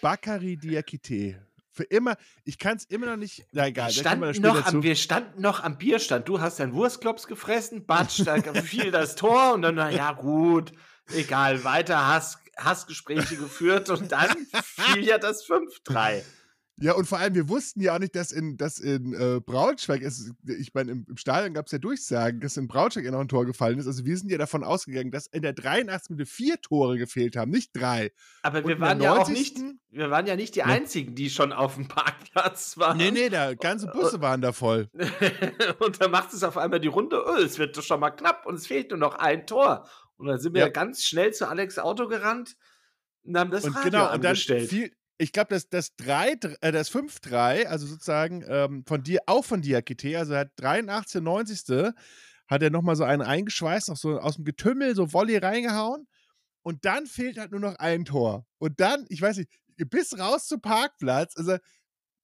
Bakary 0.00 0.56
Diakite. 0.56 1.46
Für 1.76 1.84
immer, 1.84 2.16
ich 2.44 2.58
kann 2.58 2.78
es 2.78 2.84
immer 2.84 3.04
noch 3.04 3.18
nicht. 3.18 3.44
Na 3.52 3.66
egal, 3.66 3.88
Wir 3.88 4.00
standen, 4.00 4.40
noch 4.40 4.64
am, 4.64 4.82
wir 4.82 4.96
standen 4.96 5.42
noch 5.42 5.62
am 5.62 5.76
Bierstand. 5.76 6.26
Du 6.26 6.40
hast 6.40 6.58
deinen 6.58 6.72
Wurstklops 6.72 7.26
gefressen, 7.26 7.84
Batsch, 7.84 8.22
da 8.24 8.40
fiel 8.62 8.90
das 8.90 9.14
Tor 9.14 9.52
und 9.52 9.60
dann, 9.60 9.74
na 9.74 9.90
ja, 9.90 10.12
gut, 10.12 10.72
egal, 11.12 11.64
weiter 11.64 12.06
Hass, 12.06 12.38
Hassgespräche 12.56 13.36
geführt 13.36 13.90
und 13.90 14.10
dann 14.10 14.34
fiel 14.64 15.04
ja 15.04 15.18
das 15.18 15.46
5-3. 15.46 16.22
Ja, 16.78 16.92
und 16.92 17.06
vor 17.06 17.18
allem, 17.18 17.34
wir 17.34 17.48
wussten 17.48 17.80
ja 17.80 17.94
auch 17.94 17.98
nicht, 17.98 18.14
dass 18.14 18.32
in, 18.32 18.58
dass 18.58 18.78
in 18.78 19.14
äh, 19.14 19.40
Braunschweig, 19.40 20.02
es, 20.02 20.30
ich 20.46 20.74
meine, 20.74 20.92
im, 20.92 21.06
im 21.08 21.16
Stadion 21.16 21.54
gab 21.54 21.66
es 21.66 21.72
ja 21.72 21.78
Durchsagen, 21.78 22.40
dass 22.40 22.58
in 22.58 22.68
Braunschweig 22.68 23.02
ja 23.04 23.10
noch 23.12 23.20
ein 23.20 23.28
Tor 23.28 23.46
gefallen 23.46 23.78
ist. 23.78 23.86
Also 23.86 24.04
wir 24.04 24.14
sind 24.18 24.30
ja 24.30 24.36
davon 24.36 24.62
ausgegangen, 24.62 25.10
dass 25.10 25.26
in 25.26 25.40
der 25.40 25.54
83. 25.54 26.10
Minute 26.10 26.30
vier 26.30 26.60
Tore 26.60 26.98
gefehlt 26.98 27.34
haben, 27.34 27.50
nicht 27.50 27.70
drei. 27.74 28.12
Aber 28.42 28.58
Und 28.58 28.68
wir 28.68 28.78
waren 28.78 29.00
ja 29.00 29.12
auch 29.12 29.28
90.. 29.28 29.32
nicht, 29.38 29.74
wir 29.90 30.10
waren 30.10 30.26
ja 30.26 30.36
nicht 30.36 30.54
die 30.54 30.58
Ja. 30.58 30.66
Einzigen, 30.66 31.14
die 31.14 31.30
schon 31.30 31.54
auf 31.54 31.76
dem 31.76 31.88
Parkplatz 31.88 32.76
waren. 32.76 32.98
Nee, 32.98 33.10
nee, 33.10 33.30
da 33.30 33.54
ganze 33.54 33.86
Busse 33.86 34.20
waren 34.20 34.42
da 34.42 34.52
voll. 34.52 34.90
und 35.78 36.00
dann 36.02 36.10
macht 36.10 36.34
es 36.34 36.42
auf 36.42 36.58
einmal 36.58 36.80
die 36.80 36.88
Runde, 36.88 37.24
oh, 37.26 37.36
es 37.36 37.58
wird 37.58 37.74
doch 37.78 37.82
schon 37.82 38.00
mal 38.00 38.10
knapp 38.10 38.44
und 38.44 38.56
es 38.56 38.66
fehlt 38.66 38.90
nur 38.90 38.98
noch 38.98 39.14
ein 39.14 39.46
Tor. 39.46 39.88
Und 40.18 40.26
dann 40.26 40.38
sind 40.38 40.52
wir 40.54 40.60
Ja. 40.60 40.68
ganz 40.68 41.04
schnell 41.04 41.32
zu 41.32 41.48
Alex 41.48 41.78
Auto 41.78 42.06
gerannt 42.06 42.56
und 43.22 43.38
haben 43.38 43.50
das 43.50 43.64
Und 43.64 43.74
Radio 43.76 43.90
genau, 43.90 44.04
und 44.12 44.22
dann 44.22 44.26
angestellt. 44.32 44.68
fiel, 44.68 44.92
ich 45.18 45.32
glaube, 45.32 45.48
das, 45.50 45.68
das 45.68 45.96
3, 45.96 46.32
äh, 46.60 46.72
das 46.72 46.90
5-3, 46.90 47.66
also 47.66 47.86
sozusagen 47.86 48.44
ähm, 48.48 48.84
von 48.86 49.02
dir, 49.02 49.20
auch 49.26 49.44
von 49.44 49.62
Diakite, 49.62 50.18
also 50.18 50.36
hat 50.36 50.50
83, 50.56 51.22
90. 51.22 51.94
hat 52.48 52.62
er 52.62 52.70
nochmal 52.70 52.96
so 52.96 53.04
einen 53.04 53.22
eingeschweißt, 53.22 53.88
noch 53.88 53.96
so 53.96 54.18
aus 54.18 54.36
dem 54.36 54.44
Getümmel, 54.44 54.94
so 54.94 55.12
Volley 55.12 55.38
reingehauen. 55.38 56.06
Und 56.62 56.84
dann 56.84 57.06
fehlt 57.06 57.38
halt 57.38 57.52
nur 57.52 57.60
noch 57.60 57.76
ein 57.76 58.04
Tor. 58.04 58.44
Und 58.58 58.80
dann, 58.80 59.06
ich 59.08 59.22
weiß 59.22 59.36
nicht, 59.38 59.50
bis 59.76 60.18
raus 60.18 60.46
zum 60.46 60.60
Parkplatz, 60.60 61.36
also 61.36 61.58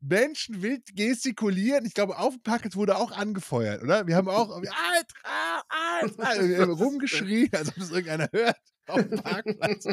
Menschen 0.02 0.62
wild 0.62 0.94
gestikulieren. 0.94 1.84
Ich 1.86 1.94
glaube, 1.94 2.18
auf 2.18 2.34
dem 2.34 2.42
Parkplatz 2.42 2.76
wurde 2.76 2.96
auch 2.96 3.12
angefeuert, 3.12 3.82
oder? 3.82 4.06
Wir 4.06 4.16
haben 4.16 4.28
auch 4.28 4.50
Alter, 4.50 5.64
Alter, 5.68 6.58
haben 6.58 6.72
rumgeschrien, 6.82 7.50
als 7.52 7.68
ob 7.68 7.76
das 7.76 7.90
irgendeiner 7.90 8.28
hört 8.32 8.56
auf 8.88 9.02
dem 9.02 9.22
Parkplatz. 9.22 9.84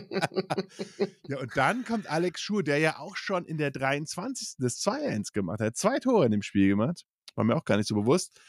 ja, 1.27 1.39
und 1.39 1.55
dann 1.55 1.85
kommt 1.85 2.09
Alex 2.09 2.41
Schur, 2.41 2.63
der 2.63 2.79
ja 2.79 2.99
auch 2.99 3.15
schon 3.15 3.45
in 3.45 3.57
der 3.57 3.71
23. 3.71 4.55
das 4.57 4.79
2-1 4.81 5.33
gemacht 5.33 5.59
hat. 5.59 5.77
Zwei 5.77 5.99
Tore 5.99 6.25
in 6.25 6.31
dem 6.31 6.41
Spiel 6.41 6.67
gemacht. 6.67 7.05
War 7.35 7.43
mir 7.43 7.55
auch 7.55 7.65
gar 7.65 7.77
nicht 7.77 7.87
so 7.87 7.95
bewusst. 7.95 8.39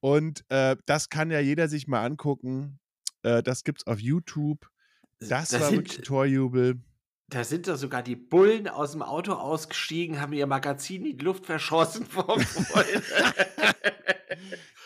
Und 0.00 0.44
äh, 0.48 0.76
das 0.86 1.08
kann 1.08 1.30
ja 1.30 1.40
jeder 1.40 1.68
sich 1.68 1.86
mal 1.86 2.04
angucken. 2.04 2.78
Äh, 3.22 3.42
das 3.42 3.64
gibt's 3.64 3.86
auf 3.86 4.00
YouTube. 4.00 4.68
Das 5.18 5.50
Da 5.50 5.60
war 5.60 5.72
wirklich 5.72 6.00
Torjubel. 6.02 6.80
Da 7.30 7.44
sind 7.44 7.68
doch 7.68 7.76
sogar 7.76 8.02
die 8.02 8.16
Bullen 8.16 8.66
aus 8.68 8.92
dem 8.92 9.02
Auto 9.02 9.32
ausgestiegen, 9.32 10.20
haben 10.20 10.32
ihr 10.32 10.46
Magazin 10.46 11.06
in 11.06 11.16
die 11.16 11.24
Luft 11.24 11.46
verschossen 11.46 12.04
vom. 12.10 12.44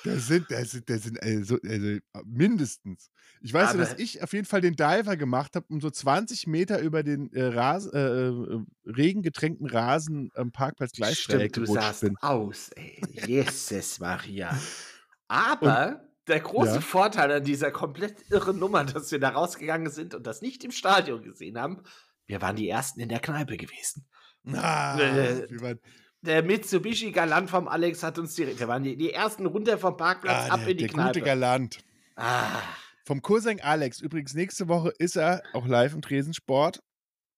Das 0.04 0.26
sind, 0.26 0.50
das 0.50 0.70
sind, 0.72 0.90
das 0.90 1.02
sind 1.04 1.22
also, 1.22 1.56
also 1.66 1.98
mindestens. 2.26 3.10
Ich 3.40 3.52
weiß 3.52 3.72
ja, 3.72 3.78
dass 3.78 3.92
Aber- 3.92 4.00
ich 4.00 4.22
auf 4.22 4.32
jeden 4.34 4.44
Fall 4.44 4.60
den 4.60 4.74
Diver 4.76 5.16
gemacht 5.16 5.56
habe, 5.56 5.66
um 5.70 5.80
so 5.80 5.88
20 5.90 6.46
Meter 6.46 6.80
über 6.80 7.02
den 7.02 7.32
äh, 7.32 7.44
Rasen, 7.44 7.92
äh, 7.94 8.28
äh, 8.28 8.60
regengetränkten 8.90 9.66
Rasen 9.66 10.30
am 10.34 10.52
Parkplatz 10.52 10.92
Gleisdreieck 10.92 11.52
Stimmt, 11.52 11.68
du 11.68 11.72
sahst 11.74 12.02
bin. 12.02 12.16
aus, 12.20 12.70
ey. 12.76 13.00
Jesus 13.26 13.98
Maria. 14.00 14.58
Aber 15.28 16.04
der 16.28 16.40
große 16.40 16.74
Ja. 16.76 16.80
Vorteil 16.80 17.30
an 17.32 17.44
dieser 17.44 17.70
komplett 17.70 18.30
irren 18.30 18.58
Nummer, 18.58 18.84
dass 18.84 19.10
wir 19.10 19.18
da 19.20 19.30
rausgegangen 19.30 19.90
sind 19.90 20.14
und 20.14 20.26
das 20.26 20.42
nicht 20.42 20.64
im 20.64 20.70
Stadion 20.70 21.22
gesehen 21.22 21.58
haben, 21.58 21.82
wir 22.26 22.40
waren 22.42 22.56
die 22.56 22.68
Ersten 22.68 23.00
in 23.00 23.08
der 23.08 23.20
Kneipe 23.20 23.56
gewesen. 23.56 24.06
Ah, 24.52 24.98
Äh, 24.98 25.46
Der 26.22 26.42
Mitsubishi 26.42 27.10
Galant 27.12 27.50
vom 27.50 27.68
Alex 27.68 28.02
hat 28.02 28.18
uns 28.18 28.34
direkt, 28.34 28.58
wir 28.60 28.68
waren 28.68 28.82
die, 28.82 28.96
die 28.96 29.12
Ersten 29.12 29.46
runter 29.46 29.78
vom 29.78 29.96
Parkplatz, 29.96 30.50
ah, 30.50 30.54
ab 30.54 30.60
der, 30.60 30.68
in 30.70 30.76
die 30.78 30.86
der 30.86 30.92
gute 30.92 31.02
Kneipe. 31.02 31.20
Galant. 31.22 31.78
Ah, 32.16 32.60
Vom 33.04 33.20
Cousin 33.20 33.60
Alex. 33.60 34.00
Übrigens, 34.00 34.32
nächste 34.34 34.68
Woche 34.68 34.92
ist 34.98 35.16
er 35.16 35.42
auch 35.52 35.66
live 35.66 35.92
im 35.94 36.00
Tresensport. 36.02 36.80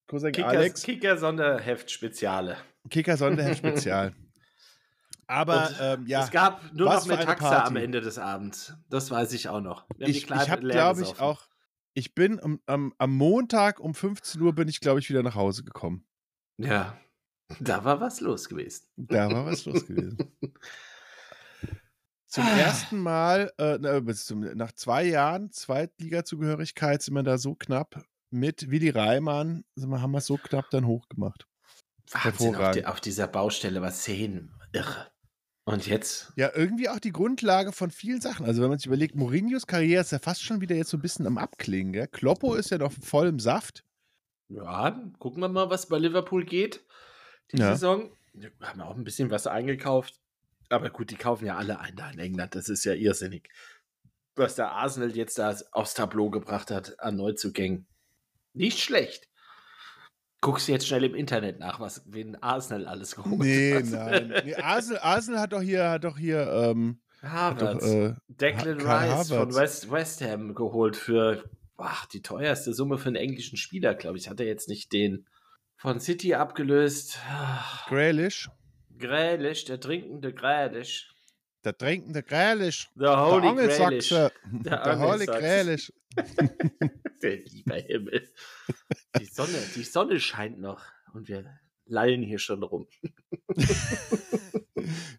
Cousin 0.07 0.31
Kicker, 0.31 0.47
Alex, 0.49 0.83
Kicker 0.85 1.17
Sonderheft 1.17 1.91
Speziale. 1.91 2.57
Kicker 2.91 3.17
Sonderheft 3.17 3.59
Spezial. 3.67 4.15
Aber 5.27 5.69
ähm, 5.81 6.07
ja, 6.07 6.23
Es 6.23 6.31
gab 6.31 6.73
nur 6.73 6.87
noch 6.95 7.05
eine 7.05 7.17
Metaxa 7.17 7.65
am. 7.65 7.75
Ende 7.75 8.01
des 8.01 8.17
Abends. 8.19 8.75
Das 8.89 9.11
weiß 9.11 9.33
ich 9.33 9.49
auch 9.49 9.61
noch. 9.61 9.85
Ich, 9.99 10.31
ich 10.31 10.31
habe, 10.31 10.63
glaube 10.69 11.03
ich, 11.03 11.19
auch, 11.19 11.43
ich 11.97 12.15
bin 12.15 12.39
am, 12.41 12.61
am, 12.67 12.93
am 12.99 13.17
Montag 13.17 13.81
um 13.81 13.95
15 13.95 14.41
Uhr 14.43 14.55
bin 14.55 14.69
ich, 14.69 14.81
glaube 14.81 15.01
ich, 15.01 15.09
wieder 15.09 15.23
nach 15.23 15.35
Hause 15.35 15.65
gekommen. 15.65 16.07
Ja, 16.59 17.01
da 17.61 17.85
war 17.85 18.01
was 18.01 18.21
los 18.21 18.49
gewesen. 18.49 18.87
Da 18.97 19.31
war 19.31 19.47
was 19.47 19.65
los 19.65 19.87
gewesen. 19.87 20.19
Zum 22.27 22.45
ersten 22.45 22.99
Mal, 22.99 23.51
äh, 23.57 24.13
zum, 24.13 24.41
nach 24.41 24.73
zwei 24.73 25.05
Jahren 25.05 25.53
Zweitliga-Zugehörigkeit 25.53 27.01
sind 27.01 27.15
wir 27.15 27.23
da 27.23 27.39
so 27.39 27.55
knapp 27.55 28.05
mit 28.31 28.71
Willi 28.71 28.91
Reimann, 28.91 29.65
wir, 29.75 30.03
haben 30.03 30.11
wir 30.11 30.19
es 30.19 30.27
so 30.27 30.37
knapp 30.37 30.69
dann 30.71 30.87
hochgemacht. 30.87 31.47
Wahnsinn, 32.11 32.57
auf, 32.57 32.71
die, 32.73 32.85
auf 32.85 33.01
dieser 33.01 33.27
Baustelle 33.27 33.81
war 33.81 33.91
Szenen. 33.91 34.53
Irre. 34.73 35.11
Und 35.67 35.89
jetzt? 35.89 36.33
Ja, 36.37 36.53
irgendwie 36.55 36.89
auch 36.89 37.01
die 37.01 37.11
Grundlage 37.11 37.73
von 37.73 37.91
vielen 37.91 38.21
Sachen. 38.21 38.47
Also 38.47 38.63
wenn 38.63 38.69
man 38.69 38.79
sich 38.79 38.87
überlegt, 38.87 39.17
Mourinhos 39.17 39.67
Karriere 39.67 40.01
ist 40.01 40.13
ja 40.13 40.21
fast 40.21 40.45
schon 40.45 40.61
wieder 40.61 40.77
jetzt 40.77 40.91
so 40.91 40.97
ein 40.97 41.03
bisschen 41.03 41.27
am 41.27 41.39
Abklingen. 41.39 41.93
Gell? 41.93 42.07
Kloppo 42.07 42.55
ist 42.55 42.71
ja 42.71 42.79
noch 42.79 42.93
voll 42.93 43.27
im 43.27 43.41
Saft. 43.41 43.85
Ja, 44.49 44.93
gucken 45.19 45.41
wir 45.41 45.49
mal, 45.49 45.69
was 45.69 45.89
bei 45.89 45.99
Liverpool 45.99 46.45
geht. 46.45 46.85
Die 47.51 47.59
Ja. 47.59 47.73
Saison. 47.73 48.13
Wir 48.33 48.53
haben 48.63 48.81
auch 48.81 48.95
ein 48.95 49.03
bisschen 49.03 49.31
was 49.31 49.49
eingekauft. 49.49 50.21
Aber 50.69 50.89
gut, 50.91 51.11
die 51.11 51.17
kaufen 51.17 51.47
ja 51.47 51.57
alle 51.57 51.81
ein 51.81 51.97
da 51.97 52.11
in 52.11 52.21
England. 52.21 52.55
Das 52.55 52.69
ist 52.69 52.85
ja 52.85 52.95
irrsinnig. 52.95 53.49
Was 54.37 54.55
der 54.55 54.71
Arsenal 54.71 55.17
jetzt 55.17 55.37
da 55.39 55.57
aufs 55.73 55.95
Tableau 55.95 56.31
gebracht 56.31 56.71
hat 56.71 57.01
an 57.01 57.17
Neuzugängen. 57.17 57.87
Nicht 58.53 58.79
schlecht. 58.79 59.29
Guckst 60.41 60.69
du 60.69 60.73
jetzt 60.73 60.87
schnell 60.87 61.05
im 61.05 61.15
Internet 61.15 61.59
nach, 61.59 61.81
was 61.81 62.03
wen 62.07 62.37
Arsenal 62.43 62.87
alles 62.87 63.17
geholt 63.17 63.39
Nee, 63.41 63.75
hat. 63.75 63.85
nein. 63.87 64.33
Nee, 64.45 64.55
Arsenal, 64.55 65.01
Arsenal 65.03 65.41
hat 65.41 65.53
doch 65.53 65.63
hier, 65.63 65.89
hat 65.91 66.05
doch 66.05 66.19
hier, 66.19 66.47
ähm, 66.53 67.01
hat 67.23 67.61
doch, 67.61 67.67
Harvard. 67.69 67.83
äh, 67.83 68.15
Declan 68.29 68.79
Kai 68.79 69.13
Rice 69.15 69.29
von 69.29 69.39
Havertz. 69.39 69.57
West, 69.57 69.91
West 69.91 70.21
Ham 70.23 70.55
geholt 70.55 70.97
für 70.97 71.45
ach, 71.79 72.07
die 72.07 72.23
teuerste 72.23 72.73
Summe 72.75 72.99
für 72.99 73.09
einen 73.09 73.17
englischen 73.17 73.57
Spieler, 73.57 73.95
glaube 73.95 74.19
ich. 74.19 74.29
Hat 74.29 74.39
er 74.41 74.47
jetzt 74.47 74.69
nicht 74.69 74.93
den 74.93 75.27
von 75.77 76.01
City 76.01 76.35
abgelöst? 76.35 77.19
Grealish, 77.89 78.49
Grälisch, 78.99 79.65
der 79.65 79.81
trinkende 79.81 80.33
Grälisch. 80.33 81.13
Der 81.67 81.77
trinkende 81.77 82.23
Grealish, 82.23 82.89
Der 82.95 83.09
der 83.11 83.27
Holy 83.27 83.55
Grälisch. 83.55 83.81
Angelsachse, 83.81 84.33
Der 84.53 84.83
der 84.85 84.99
Holy. 84.99 85.27
Grealish. 85.27 85.93
Der 87.23 87.37
lieber 87.37 87.77
Himmel. 87.77 88.29
Die 89.19 89.25
Sonne, 89.25 89.59
die 89.75 89.83
Sonne 89.83 90.21
scheint 90.21 90.61
noch 90.61 90.83
und 91.13 91.29
wir 91.29 91.45
lallen 91.87 92.23
hier 92.23 92.39
schon 92.39 92.63
rum. 92.63 92.87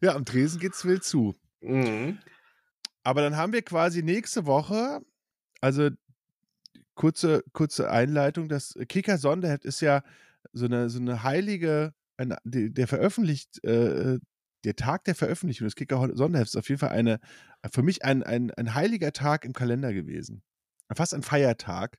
Ja, 0.02 0.16
am 0.16 0.24
Tresen 0.24 0.60
geht's 0.62 0.86
wild 0.86 1.04
zu. 1.04 1.36
Mhm. 1.60 2.20
Aber 3.04 3.22
dann 3.22 3.36
haben 3.36 3.52
wir 3.52 3.62
quasi 3.64 4.02
nächste 4.02 4.46
Woche, 4.46 5.02
also 5.60 5.90
kurze, 6.96 7.44
kurze 7.52 7.90
Einleitung, 7.90 8.48
das 8.48 8.78
Kicker 8.88 9.18
Sonderheft 9.18 9.66
ist 9.66 9.82
ja 9.82 10.04
so 10.54 10.66
eine, 10.66 10.90
so 10.90 11.00
eine 11.00 11.24
heilige, 11.24 11.94
ein, 12.16 12.36
der 12.46 12.88
veröffentlicht, 12.88 13.62
äh, 13.66 14.20
der 14.68 14.76
Tag 14.76 15.06
der 15.06 15.16
Veröffentlichung 15.16 15.66
des 15.66 15.76
Kicker 15.76 16.10
Sonderhefts 16.14 16.54
ist 16.54 16.60
auf 16.60 16.68
jeden 16.68 16.80
Fall 16.80 16.90
eine, 16.90 17.20
für 17.72 17.84
mich 17.84 18.04
ein, 18.04 18.22
ein, 18.22 18.52
ein 18.52 18.76
heiliger 18.76 19.14
Tag 19.14 19.46
im 19.46 19.54
Kalender 19.54 19.94
gewesen. 19.94 20.44
Fast 20.94 21.14
ein 21.14 21.24
Feiertag. 21.24 21.98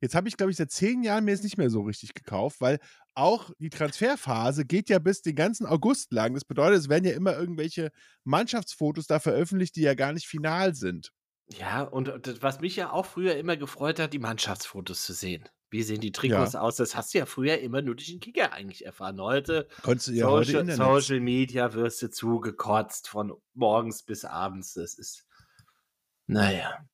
Jetzt 0.00 0.16
habe 0.16 0.28
ich, 0.28 0.36
glaube 0.36 0.50
ich, 0.50 0.56
seit 0.56 0.70
zehn 0.72 1.02
Jahren 1.04 1.24
mir 1.24 1.30
jetzt 1.30 1.44
nicht 1.44 1.58
mehr 1.58 1.70
so 1.70 1.82
richtig 1.82 2.14
gekauft, 2.14 2.60
weil 2.60 2.78
auch 3.14 3.50
die 3.58 3.70
Transferphase 3.70 4.64
geht 4.64 4.88
ja 4.88 4.98
bis 4.98 5.22
den 5.22 5.36
ganzen 5.36 5.64
August 5.66 6.12
lang. 6.12 6.34
Das 6.34 6.44
bedeutet, 6.44 6.80
es 6.80 6.88
werden 6.88 7.04
ja 7.04 7.12
immer 7.12 7.36
irgendwelche 7.36 7.90
Mannschaftsfotos 8.24 9.06
da 9.06 9.20
veröffentlicht, 9.20 9.76
die 9.76 9.82
ja 9.82 9.94
gar 9.94 10.12
nicht 10.12 10.26
final 10.26 10.74
sind. 10.74 11.12
Ja, 11.50 11.82
und 11.82 12.12
das, 12.26 12.42
was 12.42 12.60
mich 12.60 12.74
ja 12.76 12.90
auch 12.90 13.06
früher 13.06 13.36
immer 13.36 13.56
gefreut 13.56 14.00
hat, 14.00 14.12
die 14.12 14.18
Mannschaftsfotos 14.18 15.04
zu 15.04 15.12
sehen. 15.12 15.48
Wie 15.70 15.82
sehen 15.82 16.00
die 16.00 16.12
Trikots 16.12 16.54
aus? 16.54 16.76
Das 16.76 16.96
hast 16.96 17.12
du 17.12 17.18
ja 17.18 17.26
früher 17.26 17.58
immer 17.58 17.82
nur 17.82 17.94
durch 17.94 18.08
den 18.08 18.20
Kicker 18.20 18.52
eigentlich 18.52 18.86
erfahren. 18.86 19.20
Heute, 19.20 19.68
Konntest 19.82 20.08
du 20.08 20.12
ja 20.12 20.26
heute 20.26 20.52
Social, 20.52 20.60
Internet. 20.68 21.02
Social 21.02 21.20
Media 21.20 21.74
wirst 21.74 22.00
du 22.02 22.10
zugekotzt 22.10 23.08
von 23.08 23.34
morgens 23.54 24.02
bis 24.02 24.24
abends. 24.24 24.74
Das 24.74 24.94
ist. 24.94 25.26
Naja. 26.26 26.84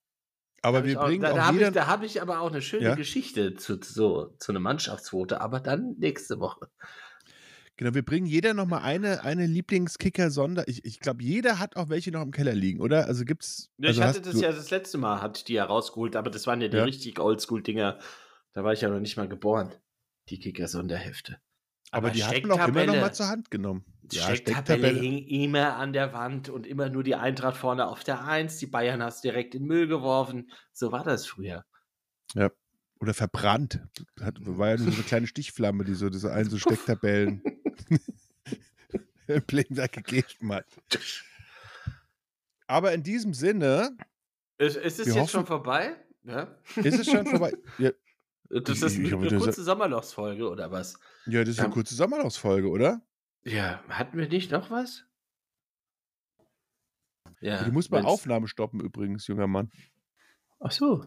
Aber 0.62 0.78
Hab 0.78 0.84
wir 0.86 1.00
auch, 1.00 1.06
bringen 1.06 1.22
da, 1.22 1.34
da 1.34 1.46
habe 1.46 1.62
ich, 1.62 1.70
da 1.72 1.86
hab 1.86 2.02
ich 2.02 2.22
aber 2.22 2.40
auch 2.40 2.50
eine 2.50 2.62
schöne 2.62 2.84
Ja? 2.84 2.94
Geschichte 2.94 3.54
zu, 3.54 3.78
so, 3.82 4.34
zu 4.38 4.50
einem 4.50 4.62
Mannschaftsfoto, 4.62 5.36
aber 5.36 5.60
dann 5.60 5.94
nächste 5.98 6.40
Woche. 6.40 6.68
Genau, 7.76 7.92
wir 7.92 8.04
bringen 8.04 8.26
jeder 8.26 8.54
nochmal 8.54 8.82
eine, 8.82 9.24
eine 9.24 9.46
Lieblingskicker-Sonder. 9.46 10.68
Ich, 10.68 10.84
ich 10.84 11.00
glaube, 11.00 11.22
jeder 11.24 11.58
hat 11.58 11.74
auch 11.76 11.88
welche 11.88 12.12
noch 12.12 12.22
im 12.22 12.30
Keller 12.30 12.54
liegen, 12.54 12.80
oder? 12.80 13.06
Also 13.06 13.24
gibt's. 13.24 13.68
Ja, 13.78 13.88
also 13.88 14.00
ich 14.00 14.06
hatte 14.06 14.20
das 14.22 14.40
ja 14.40 14.52
das 14.52 14.70
letzte 14.70 14.96
Mal, 14.96 15.20
hatte 15.20 15.38
ich 15.38 15.44
die 15.44 15.54
ja 15.54 15.64
rausgeholt, 15.64 16.14
aber 16.16 16.30
das 16.30 16.46
waren 16.46 16.60
ja 16.60 16.68
die 16.68 16.76
Ja. 16.76 16.84
richtig 16.84 17.18
Oldschool-Dinger. 17.18 17.98
Da 18.54 18.64
war 18.64 18.72
ich 18.72 18.80
ja 18.80 18.88
noch 18.88 19.00
nicht 19.00 19.16
mal 19.16 19.28
geboren. 19.28 19.74
Die 20.30 20.38
Kicker-Sonderhefte. 20.38 21.38
Aber 21.90 22.10
die 22.10 22.24
hat 22.24 22.42
man 22.42 22.52
auch 22.60 22.66
immer 22.68 22.86
noch 22.86 22.94
mal 22.94 23.14
zur 23.14 23.28
Hand 23.28 23.50
genommen. 23.50 23.84
Die 24.02 24.16
Stecktabelle 24.18 24.88
hing 24.88 25.18
immer 25.26 25.76
an 25.76 25.92
der 25.92 26.12
Wand 26.12 26.48
und 26.48 26.66
immer 26.66 26.88
nur 26.88 27.02
die 27.04 27.14
Eintracht 27.14 27.56
vorne 27.56 27.86
auf 27.86 28.02
der 28.04 28.24
Eins. 28.24 28.58
Die 28.58 28.66
Bayern 28.66 29.02
hast 29.02 29.22
direkt 29.22 29.54
in 29.54 29.62
den 29.62 29.68
Müll 29.68 29.86
geworfen. 29.86 30.50
So 30.72 30.92
war 30.92 31.04
das 31.04 31.26
früher. 31.26 31.64
Oder 33.00 33.12
verbrannt. 33.14 33.80
Hat, 34.20 34.36
war 34.40 34.70
ja 34.70 34.76
nur 34.76 34.90
so 34.90 34.94
eine 34.94 35.02
kleine 35.02 35.26
Stichflamme, 35.26 35.84
die 35.84 35.94
so 35.94 36.08
diese 36.08 36.32
ein 36.32 36.48
so 36.48 36.58
Stecktabellen 36.58 37.42
im 39.26 39.42
Blinkwerk 39.42 39.92
gegeben 39.92 40.52
hat. 40.52 40.66
Aber 42.66 42.92
in 42.92 43.02
diesem 43.02 43.34
Sinne 43.34 43.96
Ist, 44.58 44.76
ist 44.76 45.00
es 45.00 45.06
jetzt 45.08 45.16
hoffen- 45.16 45.28
schon 45.30 45.46
vorbei? 45.46 45.96
Ja? 46.24 46.56
ist 46.76 46.98
es 46.98 47.06
schon 47.10 47.26
vorbei. 47.26 47.52
Ja, 47.78 47.90
Das 48.62 48.78
Ich- 48.78 48.82
ist 48.84 48.92
ich 48.92 48.98
eine, 49.00 49.10
hab 49.12 49.20
eine 49.20 49.30
das- 49.30 49.42
kurze 49.42 49.64
Sommerlochsfolge 49.64 50.48
oder 50.48 50.70
was? 50.70 50.98
ja 51.26 51.40
das 51.40 51.50
ist 51.50 51.58
eine 51.58 51.68
Ja. 51.68 51.74
kurze 51.74 51.94
Sommerlaufsfolge, 51.94 52.68
oder? 52.68 53.02
Ja, 53.42 53.82
hatten 53.88 54.16
wir 54.16 54.28
nicht 54.28 54.50
noch 54.52 54.70
was? 54.70 55.04
Ja, 57.40 57.64
du 57.64 57.72
musst 57.72 57.90
mal 57.90 58.04
Aufnahme 58.04 58.48
stoppen 58.48 58.80
übrigens, 58.80 59.26
junger 59.26 59.46
Mann. 59.46 59.70
Ach 60.60 60.70
so. 60.70 61.04